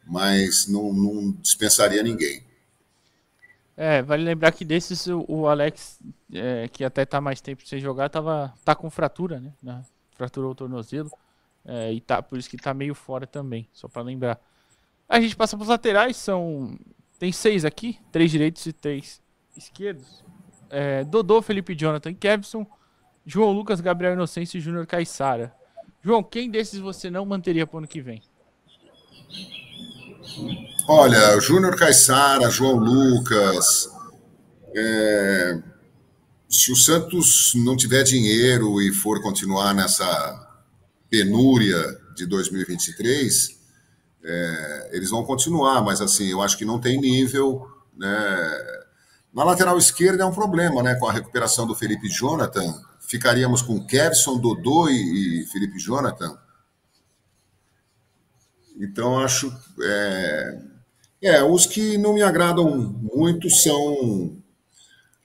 [0.05, 2.43] mas não, não dispensaria ninguém.
[3.75, 5.99] É, vale lembrar que desses o, Alex,
[6.33, 9.53] é, que até tá mais tempo sem jogar, tava, tá com fratura, né?
[9.61, 9.83] Na,
[10.15, 11.11] fraturou o tornozelo.
[11.63, 14.39] É, e tá, por isso que tá meio fora também, só para lembrar.
[15.07, 16.77] A gente passa para os laterais, são.
[17.19, 19.21] Tem seis aqui, três direitos e três
[19.55, 20.23] esquerdos.
[20.69, 22.65] É, Dodô, Felipe Jonathan Kevson,
[23.25, 25.53] João Lucas, Gabriel Inocêncio e Júnior Caixara.
[26.01, 28.21] João, quem desses você não manteria para o ano que vem?
[30.87, 33.89] Olha, Júnior Caixara, João Lucas.
[34.75, 35.61] É,
[36.49, 40.49] se o Santos não tiver dinheiro e for continuar nessa
[41.09, 43.59] penúria de 2023,
[44.23, 47.67] é, eles vão continuar, mas assim, eu acho que não tem nível.
[47.95, 48.87] Né?
[49.33, 50.95] Na lateral esquerda é um problema, né?
[50.95, 56.37] Com a recuperação do Felipe Jonathan, ficaríamos com Kevson, Dodô e, e Felipe Jonathan.
[58.77, 59.55] Então, acho.
[59.81, 60.70] É,
[61.21, 62.69] é, os que não me agradam
[63.13, 64.37] muito são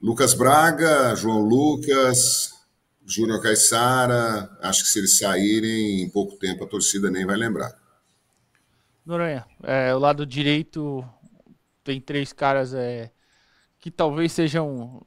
[0.00, 2.52] Lucas Braga, João Lucas,
[3.04, 4.50] Júnior Caixara.
[4.60, 7.74] Acho que se eles saírem em pouco tempo, a torcida nem vai lembrar.
[9.04, 11.04] Noronha, é, o lado direito
[11.84, 13.10] tem três caras é,
[13.78, 15.06] que talvez sejam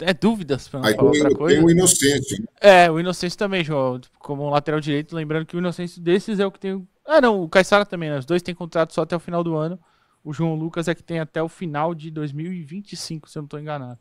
[0.00, 1.56] é dúvidas para Aí falar tem, outra coisa.
[1.56, 2.48] Tem o Inocêncio.
[2.60, 6.50] É, o Inocêncio também, João, como lateral direito, lembrando que o Inocêncio desses é o
[6.50, 6.86] que tem.
[7.06, 8.18] Ah, não, o Caissara também, né?
[8.18, 9.78] Os dois têm contrato só até o final do ano.
[10.24, 13.60] O João Lucas é que tem até o final de 2025, se eu não estou
[13.60, 13.98] enganado.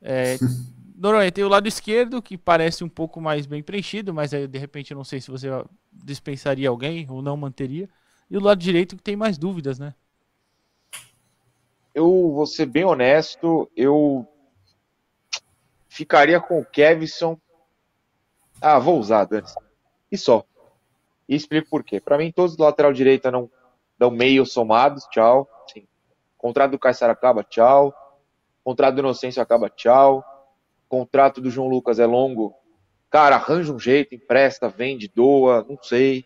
[0.00, 0.36] É,
[0.98, 4.58] Noronha, tem o lado esquerdo, que parece um pouco mais bem preenchido, mas aí, de
[4.58, 5.48] repente eu não sei se você
[5.92, 7.88] dispensaria alguém ou não manteria.
[8.28, 9.94] E o lado direito que tem mais dúvidas, né?
[11.94, 14.26] Eu vou ser bem honesto, eu
[15.88, 17.38] ficaria com o Kevson.
[18.60, 19.46] Ah, vou usar, Dani.
[20.10, 20.44] E só.
[21.28, 22.00] E explico por quê.
[22.00, 23.48] Para mim, todos do lateral direita não
[23.98, 25.48] dão meio somados, tchau.
[25.72, 25.86] Sim.
[26.36, 27.94] Contrato do Caissara acaba, tchau.
[28.62, 30.24] Contrato do Inocêncio acaba, tchau.
[30.88, 32.54] Contrato do João Lucas é longo.
[33.10, 36.24] Cara, arranja um jeito, empresta, vende, doa, não sei.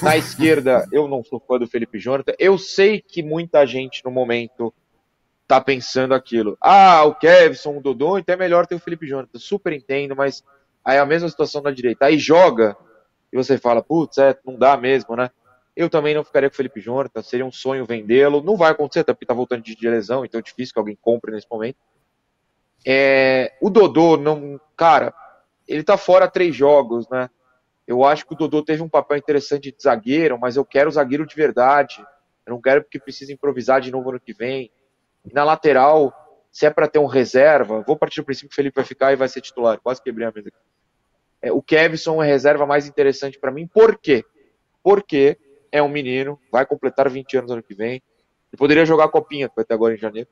[0.00, 2.32] Na esquerda, eu não sou fã do Felipe Jonathan.
[2.38, 4.72] Eu sei que muita gente no momento
[5.46, 6.56] tá pensando aquilo.
[6.60, 9.38] Ah, o Kevson, o Dodô, então é melhor ter o Felipe Jonathan.
[9.38, 10.42] Super entendo, mas
[10.84, 12.06] aí é a mesma situação da direita.
[12.06, 12.76] Aí joga
[13.32, 15.30] e você fala, putz, é, não dá mesmo, né?
[15.76, 18.42] Eu também não ficaria com o Felipe Jonathan, seria um sonho vendê-lo.
[18.42, 21.32] Não vai acontecer, até porque tá voltando de, lesão, então é difícil que alguém compre
[21.32, 21.76] nesse momento.
[22.86, 25.12] É, o Dodô, não, cara,
[25.66, 27.28] ele tá fora três jogos, né?
[27.86, 31.26] Eu acho que o Dodô teve um papel interessante de zagueiro, mas eu quero zagueiro
[31.26, 32.04] de verdade.
[32.46, 34.70] Eu não quero porque precisa improvisar de novo ano que vem.
[35.24, 36.12] E na lateral,
[36.52, 39.12] se é para ter um reserva, vou partir do princípio que o Felipe vai ficar
[39.12, 39.78] e vai ser titular.
[39.80, 40.56] Quase quebrei a mesa aqui.
[41.42, 43.66] É, o Kevson é reserva mais interessante para mim.
[43.66, 44.24] Por quê?
[44.82, 45.38] Porque
[45.74, 47.94] é um menino, vai completar 20 anos ano que vem.
[47.94, 50.28] Ele poderia jogar a copinha, que agora em janeiro.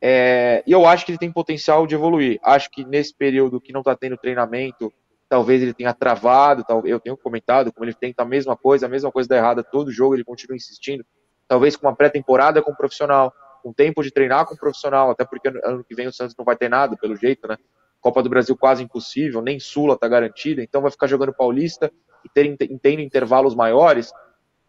[0.00, 2.40] É, e eu acho que ele tem potencial de evoluir.
[2.42, 4.90] Acho que nesse período que não está tendo treinamento,
[5.28, 6.64] talvez ele tenha travado.
[6.86, 9.92] Eu tenho comentado como ele tenta a mesma coisa, a mesma coisa dá errada todo
[9.92, 11.04] jogo, ele continua insistindo.
[11.46, 15.84] Talvez com uma pré-temporada com profissional, com tempo de treinar com profissional, até porque ano
[15.84, 17.58] que vem o Santos não vai ter nada, pelo jeito, né?
[18.00, 21.92] Copa do Brasil quase impossível, nem Sula está garantida, então vai ficar jogando Paulista
[22.24, 24.10] e ter, tendo intervalos maiores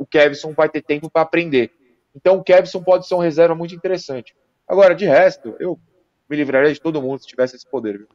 [0.01, 1.71] o Kevson vai ter tempo para aprender.
[2.15, 4.35] Então o Kevson pode ser um reserva muito interessante.
[4.67, 5.79] Agora, de resto, eu
[6.27, 7.99] me livraria de todo mundo se tivesse esse poder.
[7.99, 8.07] Viu?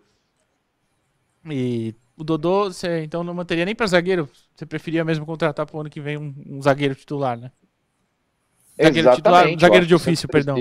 [1.49, 4.28] E o Dodô, você então não manteria nem para zagueiro?
[4.53, 7.53] Você preferia mesmo contratar para o ano que vem um, um zagueiro titular, né?
[8.82, 10.57] Zagueiro titular, zagueiro de ofício, perdão.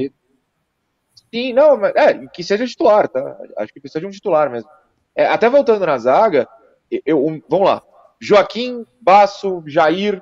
[1.33, 3.35] Sim, não, mas, é, que seja titular, tá?
[3.57, 4.69] Acho que precisa de um titular mesmo.
[5.15, 6.47] É, até voltando na zaga,
[7.03, 7.81] eu, um, vamos lá.
[8.21, 10.21] Joaquim, Basso, Jair,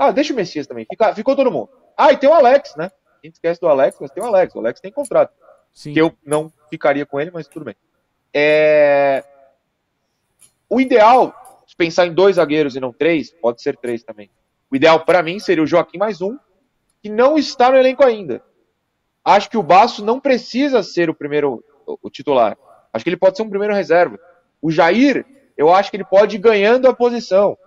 [0.00, 0.86] ah, deixa o Messias também.
[0.88, 1.68] Fica, ficou todo mundo.
[1.94, 2.90] Ah, e tem o Alex, né?
[3.22, 4.54] A gente esquece do Alex, mas tem o Alex.
[4.54, 5.34] O Alex tem contrato.
[5.74, 5.92] Sim.
[5.92, 7.76] Que eu não ficaria com ele, mas tudo bem.
[8.32, 9.22] É...
[10.70, 14.30] O ideal, se pensar em dois zagueiros e não três, pode ser três também.
[14.70, 16.38] O ideal para mim seria o Joaquim mais um,
[17.02, 18.42] que não está no elenco ainda.
[19.22, 22.56] Acho que o Baço não precisa ser o primeiro o titular.
[22.90, 24.18] Acho que ele pode ser um primeiro reserva.
[24.62, 25.26] O Jair,
[25.58, 27.58] eu acho que ele pode ir ganhando a posição.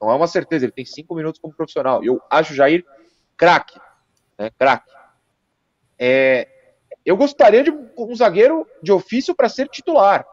[0.00, 2.02] Não é uma certeza, ele tem cinco minutos como profissional.
[2.02, 2.84] Eu acho o Jair
[3.36, 3.78] craque,
[4.38, 4.50] né?
[4.58, 4.90] Craque.
[5.98, 6.48] É,
[7.04, 10.24] eu gostaria de um zagueiro de ofício para ser titular.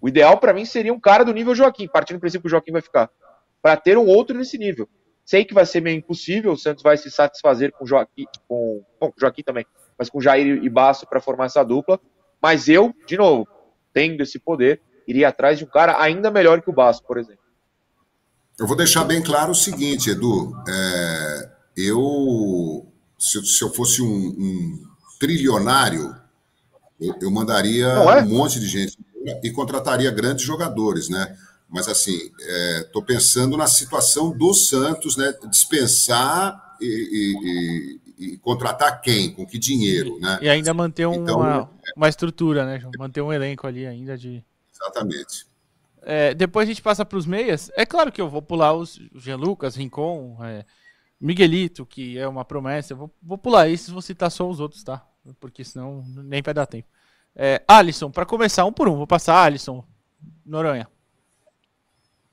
[0.00, 2.50] O ideal para mim seria um cara do nível Joaquim, partindo do princípio que o
[2.50, 3.10] Joaquim vai ficar,
[3.62, 4.88] para ter um outro nesse nível.
[5.24, 9.12] Sei que vai ser meio impossível, o Santos vai se satisfazer com Joaquim, com, bom,
[9.18, 9.66] Joaquim também,
[9.98, 11.98] mas com Jair e Basso para formar essa dupla.
[12.40, 13.48] Mas eu, de novo,
[13.92, 17.45] tendo esse poder, iria atrás de um cara ainda melhor que o Basso, por exemplo.
[18.58, 20.56] Eu vou deixar bem claro o seguinte, Edu.
[20.66, 22.86] É, eu,
[23.18, 24.86] se, se, eu fosse um, um
[25.20, 26.16] trilionário,
[26.98, 28.22] eu, eu mandaria é?
[28.22, 28.96] um monte de gente
[29.42, 31.36] e contrataria grandes jogadores, né?
[31.68, 32.16] Mas assim,
[32.80, 35.34] estou é, pensando na situação do Santos, né?
[35.50, 40.38] Dispensar e, e, e, contratar quem, com que dinheiro, né?
[40.40, 42.88] E ainda manter uma, então, uma estrutura, né?
[42.96, 44.42] Manter um elenco ali ainda de.
[44.72, 45.44] Exatamente.
[46.08, 47.68] É, depois a gente passa para os meias.
[47.74, 50.64] É claro que eu vou pular os Jean Lucas, Rincon, é,
[51.20, 52.92] Miguelito, que é uma promessa.
[52.92, 55.04] Eu vou, vou pular esses, vou citar só os outros, tá?
[55.40, 56.86] Porque senão nem vai dar tempo.
[57.34, 59.84] É, Alisson, para começar, um por um, vou passar Alisson,
[60.44, 60.88] Noronha.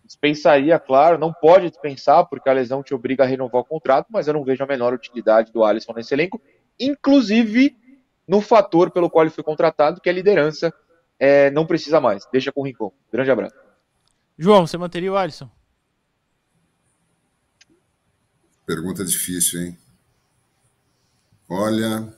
[0.05, 4.28] Dispensaria, claro, não pode dispensar, porque a lesão te obriga a renovar o contrato, mas
[4.28, 6.39] eu não vejo a menor utilidade do Alisson nesse elenco,
[6.80, 7.76] inclusive
[8.28, 10.71] no fator pelo qual ele foi contratado, que é a liderança.
[11.26, 12.91] É, não precisa mais, deixa com o Rincon.
[13.09, 13.55] Grande abraço.
[14.38, 15.49] João, você manteria o Alisson?
[18.65, 19.78] Pergunta difícil, hein?
[21.47, 22.13] Olha,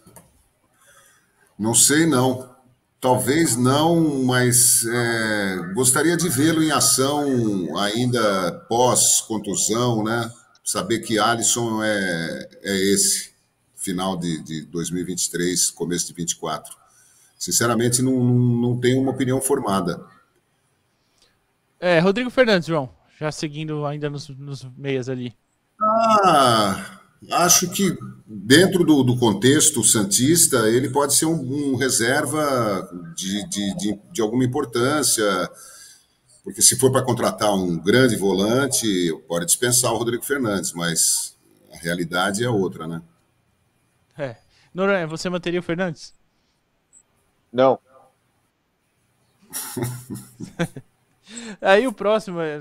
[1.55, 2.55] não sei não.
[2.99, 10.31] Talvez não, mas é, gostaria de vê-lo em ação ainda pós-contusão, né?
[10.63, 13.35] Saber que Alisson é, é esse,
[13.75, 16.84] final de, de 2023, começo de 24.
[17.37, 20.03] Sinceramente, não, não, não tenho uma opinião formada.
[21.79, 25.35] É, Rodrigo Fernandes, João, já seguindo ainda nos, nos meias ali.
[25.81, 26.95] Ah,
[27.31, 33.77] Acho que dentro do, do, contexto santista, ele pode ser um, um reserva de, de,
[33.77, 35.23] de, de, alguma importância,
[36.43, 38.87] porque se for para contratar um grande volante,
[39.27, 41.35] pode dispensar o Rodrigo Fernandes, mas
[41.73, 43.01] a realidade é outra, né?
[44.17, 44.35] É.
[44.73, 46.13] Noronha, você manteria o Fernandes?
[47.55, 47.79] Não.
[51.61, 52.57] Aí o próximo é,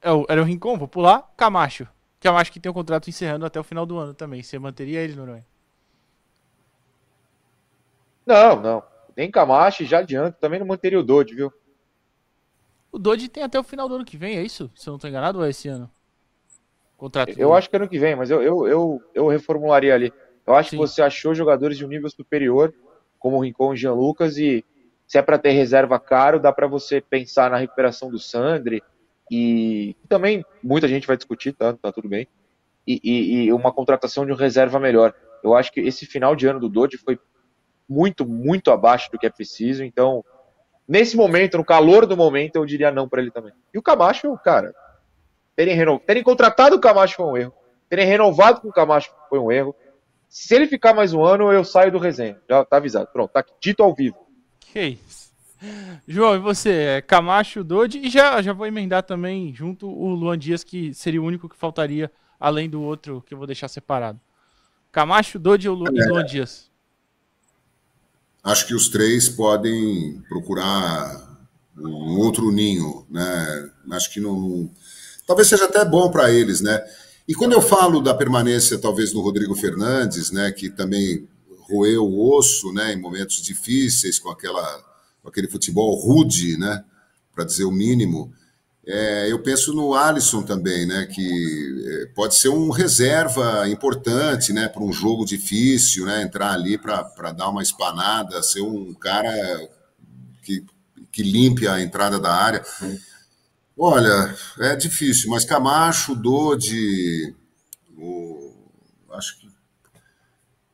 [0.00, 1.86] é era o Rincon, vou pular, Camacho
[2.22, 4.44] que eu acho que tem o um contrato encerrando até o final do ano também.
[4.44, 5.44] Você manteria ele, Noronha?
[8.24, 8.82] Não, não.
[9.16, 10.38] Nem Camacho, já adianto.
[10.38, 11.52] Também não manteria o Dodge, viu?
[12.92, 14.70] O Dodge tem até o final do ano que vem, é isso?
[14.76, 15.90] Se eu não estou enganado, ou é esse ano?
[16.96, 17.54] Contrato eu do...
[17.54, 20.12] acho que é ano que vem, mas eu, eu, eu, eu reformularia ali.
[20.46, 20.76] Eu acho Sim.
[20.76, 22.72] que você achou jogadores de um nível superior,
[23.22, 24.64] como o Rincon e Jean Lucas, e
[25.06, 28.82] se é para ter reserva caro, dá para você pensar na recuperação do Sandri,
[29.30, 32.26] e também muita gente vai discutir, tá, tá tudo bem,
[32.86, 35.14] e, e, e, uma contratação de um reserva melhor.
[35.42, 37.18] Eu acho que esse final de ano do Dodge foi
[37.88, 40.24] muito, muito abaixo do que é preciso, então,
[40.86, 43.52] nesse momento, no calor do momento, eu diria não para ele também.
[43.72, 44.74] E o Camacho, cara,
[45.54, 47.54] terem, terem contratado o Camacho foi um erro,
[47.88, 49.76] terem renovado com o Camacho foi um erro.
[50.32, 52.38] Se ele ficar mais um ano, eu saio do resenha.
[52.48, 53.06] Já tá avisado.
[53.12, 54.16] Pronto, tá aqui, dito ao vivo.
[54.58, 55.30] Que isso.
[56.08, 56.70] João, e você?
[56.70, 61.20] É Camacho, Dodi e já, já vou emendar também junto o Luan Dias, que seria
[61.20, 62.10] o único que faltaria,
[62.40, 64.18] além do outro que eu vou deixar separado.
[64.90, 66.70] Camacho, Dodi ou Lu, é, Luan Dias?
[68.42, 71.28] Acho que os três podem procurar
[71.76, 73.70] um outro ninho, né?
[73.90, 74.70] Acho que não.
[75.26, 76.82] Talvez seja até bom para eles, né?
[77.26, 81.28] E quando eu falo da permanência, talvez, do Rodrigo Fernandes, né, que também
[81.68, 84.92] roeu o osso, né, em momentos difíceis, com aquela
[85.22, 86.84] com aquele futebol rude, né?
[87.34, 88.32] Para dizer o mínimo.
[88.84, 91.06] É, eu penso no Alisson também, né?
[91.06, 94.68] Que é, pode ser um reserva importante, né?
[94.68, 96.22] Para um jogo difícil, né?
[96.22, 99.30] Entrar ali para dar uma espanada, ser um cara
[100.42, 100.64] que,
[101.12, 102.64] que limpe a entrada da área.
[103.78, 107.34] Olha, é difícil, mas Camacho, Dodi,
[107.96, 108.52] o,
[109.12, 109.52] acho que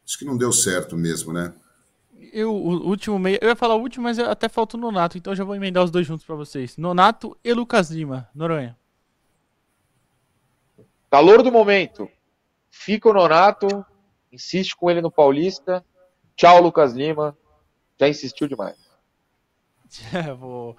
[0.05, 1.53] acho que não deu certo mesmo, né?
[2.33, 3.39] eu, o último meio.
[3.41, 5.91] Eu ia falar o último, mas até falta o Nonato, então já vou emendar os
[5.91, 6.77] dois juntos para vocês.
[6.77, 8.77] Nonato e Lucas Lima, Noronha.
[11.11, 12.09] Calor do momento.
[12.71, 13.85] Fica o Nonato,
[14.33, 15.85] insiste com ele no Paulista.
[16.37, 17.37] Tchau, Lucas Lima.
[17.99, 18.77] Já insistiu demais.
[20.13, 20.77] É, vou...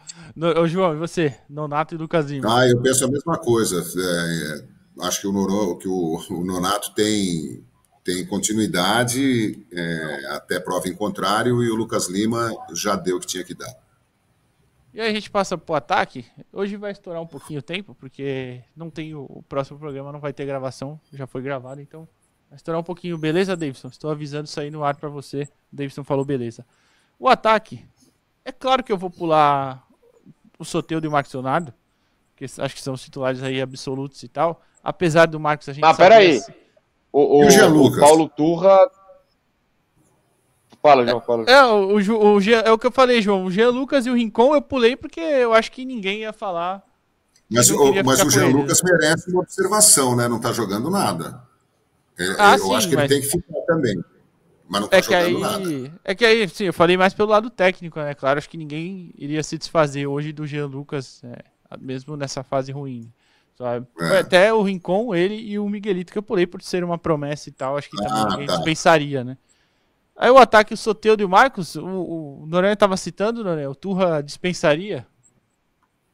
[0.57, 1.35] Ô, João, e você?
[1.49, 2.59] Nonato e Lucas Lima.
[2.59, 3.83] Ah, eu penso a mesma coisa.
[3.99, 4.59] É,
[5.01, 7.63] é, acho que o, Noro, que o, o Nonato tem
[8.03, 13.27] tem continuidade é, até prova em contrário e o Lucas Lima já deu o que
[13.27, 13.71] tinha que dar.
[14.91, 16.25] E aí a gente passa pro ataque.
[16.51, 20.19] Hoje vai estourar um pouquinho o tempo, porque não tem o, o próximo programa, não
[20.19, 22.07] vai ter gravação, já foi gravado, então
[22.49, 23.17] vai estourar um pouquinho.
[23.17, 23.89] Beleza, Davidson?
[23.89, 25.43] Estou avisando isso aí no ar para você.
[25.71, 26.65] O Davidson falou beleza.
[27.19, 27.85] O ataque,
[28.49, 29.85] é claro que eu vou pular
[30.57, 31.73] o Soteudo e o Marcos Leonardo,
[32.35, 34.61] que acho que são os titulares aí absolutos e tal.
[34.83, 36.37] Apesar do Marcos a gente Ah, peraí.
[36.37, 36.51] assim-
[37.11, 37.99] O, o, E o o?
[37.99, 38.77] Paulo Turra.
[40.81, 41.43] Fala, João, fala.
[41.47, 43.45] É, o, o, o é o que eu falei, João.
[43.45, 46.81] O Jean Lucas e o Rincon eu pulei porque eu acho que ninguém ia falar.
[47.49, 48.53] Mas, o, mas o Jean ele.
[48.53, 50.27] Lucas merece uma observação, né?
[50.27, 51.41] Não tá jogando nada.
[52.17, 54.01] É, Ah, eu sim, acho que mas- ele tem que ficar também.
[54.69, 55.37] Mas não tá É que aí.
[55.39, 55.99] nada.
[56.03, 58.13] É que aí, sim, eu falei mais pelo lado técnico, né?
[58.13, 61.43] Claro, acho que ninguém iria se desfazer hoje do Jean Lucas, é,
[61.79, 63.11] mesmo nessa fase ruim.
[63.57, 63.87] Sabe?
[63.99, 64.19] É.
[64.19, 67.51] Até o Rincon, ele e o Miguelito que eu pulei por ser uma promessa e
[67.51, 67.75] tal.
[67.77, 68.55] Acho que também Ah, ninguém tá.
[68.55, 69.37] dispensaria, né?
[70.15, 73.75] Aí o ataque, o Soteudo e o Marcos, o, o Noronha tava citando, Noronha, o
[73.75, 75.05] Turra dispensaria.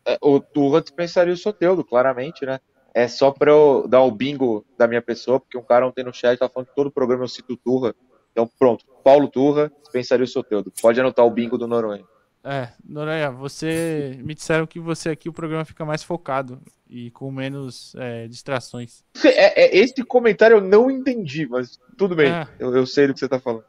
[0.06, 2.60] É, o Turra dispensaria o Soteudo, claramente, né?
[2.94, 6.14] É só pra eu dar o bingo da minha pessoa, porque um cara ontem no
[6.14, 7.94] chat tá falando que todo programa eu cito o Turra.
[8.36, 8.84] Então, pronto.
[9.02, 10.70] Paulo Turra dispensaria o Soteudo.
[10.82, 12.04] Pode anotar o bingo do Noronha.
[12.44, 14.20] É, Noronha, você.
[14.22, 19.06] Me disseram que você aqui o programa fica mais focado e com menos é, distrações.
[19.24, 22.30] É, é- esse comentário eu não entendi, mas tudo bem.
[22.30, 22.46] É.
[22.60, 23.64] Eu, eu sei do que você tá falando.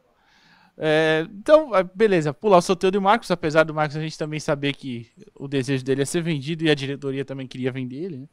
[0.76, 4.18] É, então, é, beleza, pular o Soteldo e o Marcos, apesar do Marcos a gente
[4.18, 7.96] também saber que o desejo dele é ser vendido e a diretoria também queria vender
[7.96, 8.28] ele, né?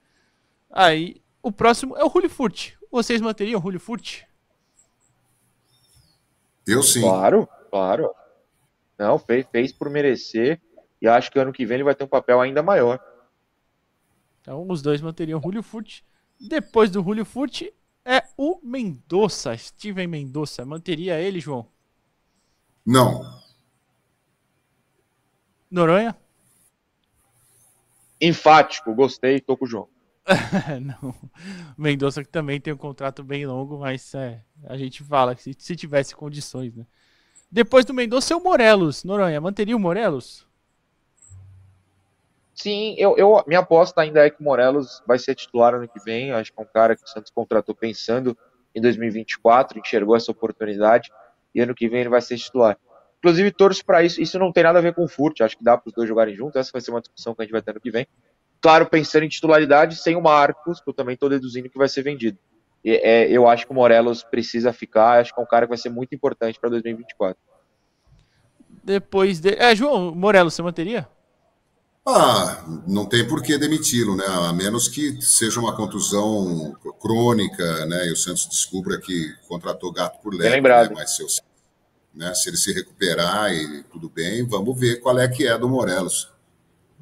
[0.70, 2.72] Aí, o próximo é o Julio Furt.
[2.92, 4.24] Vocês manteriam o Julio Furt?
[6.66, 7.02] Eu sim.
[7.02, 8.10] Claro, claro.
[8.98, 10.62] Não, fez, fez por merecer.
[11.02, 13.00] E acho que ano que vem ele vai ter um papel ainda maior.
[14.42, 16.02] Então, os dois manteriam o Julio Furt.
[16.40, 17.64] Depois do Julio Furt
[18.06, 20.66] é o Mendonça, Steven Mendonça.
[20.66, 21.68] Manteria ele, João?
[22.86, 23.42] Não.
[25.72, 26.16] Noronha?
[28.20, 29.90] Enfático, gostei, tô com o João.
[30.82, 31.14] Não.
[31.78, 35.56] Mendonça que também tem um contrato bem longo, mas é, a gente fala que se,
[35.58, 36.86] se tivesse condições, né?
[37.52, 39.04] Depois do Mendonça é o Morelos.
[39.04, 40.48] Noronha, manteria o Morelos?
[42.56, 46.00] Sim, eu, eu, minha aposta ainda é que o Morelos vai ser titular ano que
[46.04, 46.32] vem.
[46.32, 48.38] Acho que é um cara que o Santos contratou pensando
[48.74, 51.12] em 2024, enxergou essa oportunidade
[51.54, 52.78] e ano que vem ele vai ser titular.
[53.20, 54.22] Inclusive, torço para isso.
[54.22, 56.08] Isso não tem nada a ver com o Furt, acho que dá para os dois
[56.08, 56.56] jogarem juntos.
[56.56, 58.08] Essa vai ser uma discussão que a gente vai ter ano que vem.
[58.64, 62.02] Claro, pensando em titularidade, sem o Marcos, que eu também estou deduzindo que vai ser
[62.02, 62.40] vendido.
[62.84, 65.70] E, é, eu acho que o Morelos precisa ficar, acho que é um cara que
[65.72, 67.38] vai ser muito importante para 2024.
[68.82, 69.50] Depois de.
[69.56, 71.06] É, João, Morelos, você manteria?
[72.08, 74.26] Ah, não tem por que demiti-lo, né?
[74.28, 78.08] A menos que seja uma contusão crônica, né?
[78.08, 80.52] E o Santos descubra que contratou gato por lebre.
[80.56, 80.90] lembrado.
[80.90, 80.96] Né?
[80.96, 81.28] Mas se, eu-
[82.14, 85.68] né, se ele se recuperar e tudo bem, vamos ver qual é que é do
[85.68, 86.32] Morelos.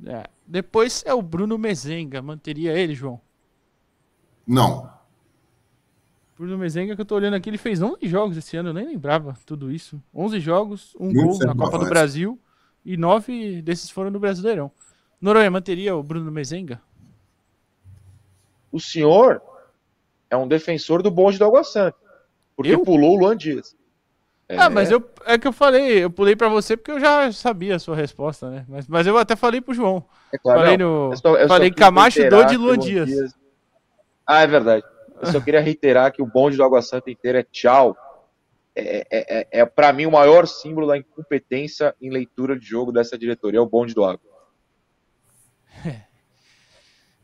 [0.07, 0.23] É.
[0.51, 2.21] Depois é o Bruno Mezenga.
[2.21, 3.21] Manteria ele, João?
[4.45, 4.91] Não.
[6.37, 8.85] Bruno Mezenga, que eu tô olhando aqui, ele fez 11 jogos esse ano, eu nem
[8.85, 10.03] lembrava tudo isso.
[10.13, 11.85] 11 jogos, um Muito gol na Copa do.
[11.85, 12.37] Brasil
[12.83, 14.69] e 9 desses foram no Brasileirão.
[15.21, 16.81] Noronha, manteria o Bruno Mezenga?
[18.69, 19.41] O senhor
[20.29, 21.97] é um defensor do bonde do Água Santa,
[22.57, 22.83] porque Eu?
[22.83, 23.73] pulou o Luan Dias.
[24.57, 24.69] Ah, É.
[24.69, 27.79] mas eu, é que eu falei, eu pulei pra você porque eu já sabia a
[27.79, 28.65] sua resposta, né?
[28.67, 30.05] Mas, mas eu até falei pro João.
[30.33, 33.09] É claro, falei não, no, eu só- eu falei Camacho, e que o Luan Dias.
[34.25, 34.83] Ah, é verdade.
[35.21, 37.95] Eu só queria reiterar que o bonde do Água Santa inteiro é tchau.
[38.75, 42.91] É, é, é, é para mim o maior símbolo da incompetência em leitura de jogo
[42.91, 44.21] dessa diretoria, é o bonde do Água.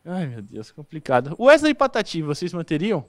[0.06, 1.36] Ai, meu Deus, complicado.
[1.38, 3.06] O Wesley Patati, vocês manteriam?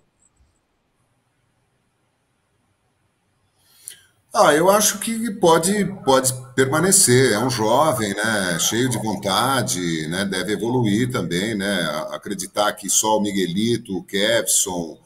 [4.35, 7.33] Ah, eu acho que pode, pode permanecer.
[7.33, 8.59] É um jovem, né?
[8.59, 10.24] Cheio de vontade, né?
[10.24, 11.83] Deve evoluir também, né?
[12.11, 14.99] Acreditar que só o Miguelito, o Kevson,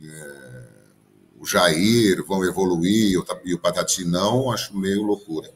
[0.00, 0.62] é,
[1.38, 5.50] o Jair vão evoluir e o Patati não, acho meio loucura.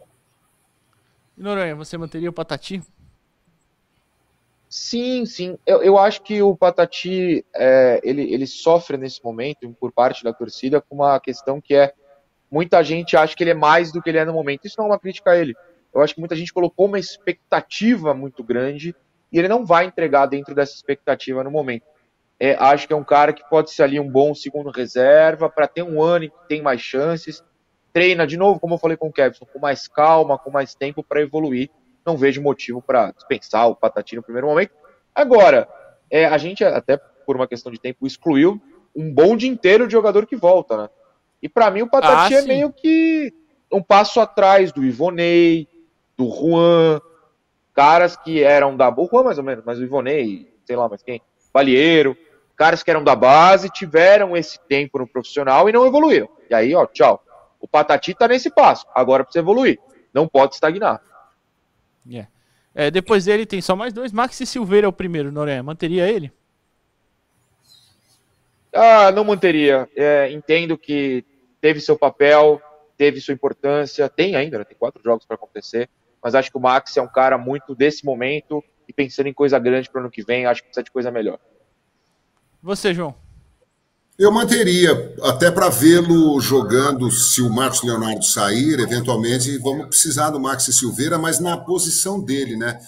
[1.38, 2.82] E Noronha, você manteria o Patati?
[4.68, 5.56] Sim, sim.
[5.64, 10.32] Eu, eu acho que o Patati é, ele, ele sofre nesse momento, por parte da
[10.32, 11.94] torcida, com uma questão que é
[12.50, 14.66] muita gente acha que ele é mais do que ele é no momento.
[14.66, 15.54] Isso não é uma crítica a ele.
[15.94, 18.94] Eu acho que muita gente colocou uma expectativa muito grande
[19.32, 21.84] e ele não vai entregar dentro dessa expectativa no momento.
[22.38, 25.66] É, acho que é um cara que pode ser ali um bom segundo reserva para
[25.66, 27.42] ter um ano que tem mais chances.
[27.92, 31.02] Treina de novo, como eu falei com o Kevson, com mais calma, com mais tempo
[31.02, 31.70] para evoluir.
[32.04, 34.72] Não vejo motivo para dispensar o Patati no primeiro momento.
[35.14, 35.66] Agora,
[36.10, 38.60] é, a gente até por uma questão de tempo excluiu
[38.94, 40.88] um bonde inteiro de jogador que volta, né?
[41.42, 42.48] E para mim o Patati Ah, é sim.
[42.48, 43.32] meio que
[43.72, 45.68] um passo atrás do Ivonei,
[46.16, 47.00] do Juan.
[47.74, 51.20] caras que eram da boa, mais ou menos, mas o Ivonei, sei lá mais quem,
[51.52, 52.16] Balieiro,
[52.56, 56.26] caras que eram da base, tiveram esse tempo no profissional e não evoluíram.
[56.48, 57.22] E aí, ó, tchau.
[57.60, 59.78] O Patati tá nesse passo, agora precisa evoluir.
[60.14, 61.02] Não pode estagnar.
[62.08, 62.30] Yeah.
[62.74, 64.10] É, depois dele tem só mais dois.
[64.12, 65.62] Maxi Silveira é o primeiro, Noronha.
[65.62, 66.32] Manteria ele?
[68.76, 69.88] Ah, não manteria.
[69.96, 71.24] É, entendo que
[71.60, 72.60] teve seu papel,
[72.96, 74.64] teve sua importância, tem ainda, né?
[74.64, 75.88] tem quatro jogos para acontecer,
[76.22, 79.58] mas acho que o Max é um cara muito desse momento e pensando em coisa
[79.58, 81.38] grande para o ano que vem, acho que precisa de coisa melhor.
[82.62, 83.14] Você, João?
[84.18, 90.40] Eu manteria, até para vê-lo jogando, se o Marcos Leonardo sair, eventualmente vamos precisar do
[90.40, 92.80] Max Silveira, mas na posição dele, né?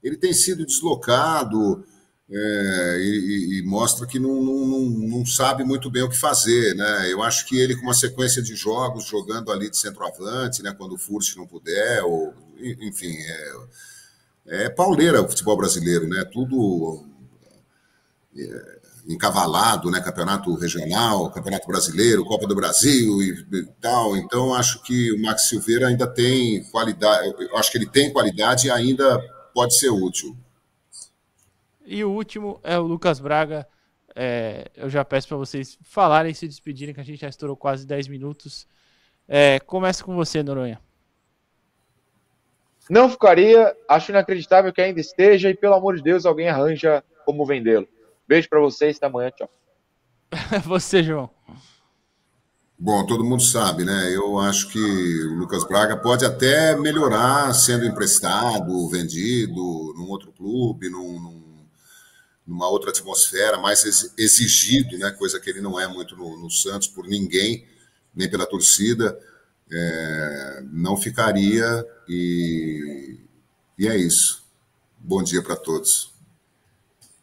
[0.00, 1.84] Ele tem sido deslocado,
[2.28, 7.12] é, e, e, mostra que não, não, não, sabe muito bem o que fazer, né?
[7.12, 10.74] Eu acho que ele com uma sequência de jogos jogando ali de centroavante, né?
[10.76, 12.34] Quando o Furst não puder, ou
[12.80, 13.14] enfim,
[14.46, 16.24] é, é pauleira o futebol brasileiro, né?
[16.24, 17.06] Tudo
[18.36, 20.00] é, encavalado, né?
[20.00, 24.16] Campeonato regional, Campeonato Brasileiro, Copa do Brasil e, e tal.
[24.16, 27.32] Então acho que o Max Silveira ainda tem qualidade.
[27.38, 29.16] Eu acho que ele tem qualidade e ainda
[29.54, 30.36] pode ser útil.
[31.86, 33.66] E o último é o Lucas Braga.
[34.14, 37.86] É, eu já peço para vocês falarem, se despedirem, que a gente já estourou quase
[37.86, 38.66] 10 minutos.
[39.28, 40.80] É, começa com você, Noronha.
[42.90, 47.46] Não ficaria, acho inacreditável que ainda esteja e, pelo amor de Deus, alguém arranja como
[47.46, 47.86] vendê-lo.
[48.26, 49.50] Beijo para vocês, até amanhã, tchau.
[50.64, 51.30] você, João.
[52.78, 54.14] Bom, todo mundo sabe, né?
[54.14, 59.54] Eu acho que o Lucas Braga pode até melhorar sendo emprestado, vendido
[59.96, 61.45] num outro clube, num, num
[62.46, 65.10] numa outra atmosfera, mais exigido, né?
[65.10, 67.66] coisa que ele não é muito no, no Santos por ninguém,
[68.14, 69.18] nem pela torcida,
[69.70, 73.18] é, não ficaria e,
[73.78, 74.44] e é isso.
[74.98, 76.14] Bom dia para todos.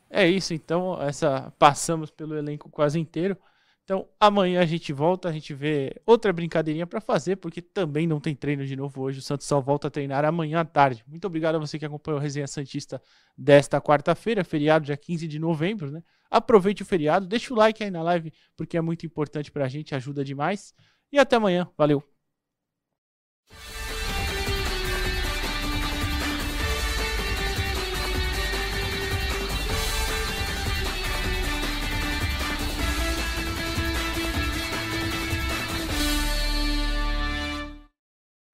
[0.09, 3.35] É isso, então, essa passamos pelo elenco quase inteiro.
[3.83, 8.17] Então, amanhã a gente volta, a gente vê outra brincadeirinha para fazer, porque também não
[8.17, 9.19] tem treino de novo hoje.
[9.19, 11.03] O Santos só volta a treinar amanhã à tarde.
[11.05, 13.01] Muito obrigado a você que acompanhou a Resenha Santista
[13.37, 16.01] desta quarta-feira, feriado dia 15 de novembro, né?
[16.31, 19.67] Aproveite o feriado, deixa o like aí na live, porque é muito importante para a
[19.67, 20.73] gente, ajuda demais.
[21.11, 21.69] E até amanhã.
[21.77, 22.01] Valeu!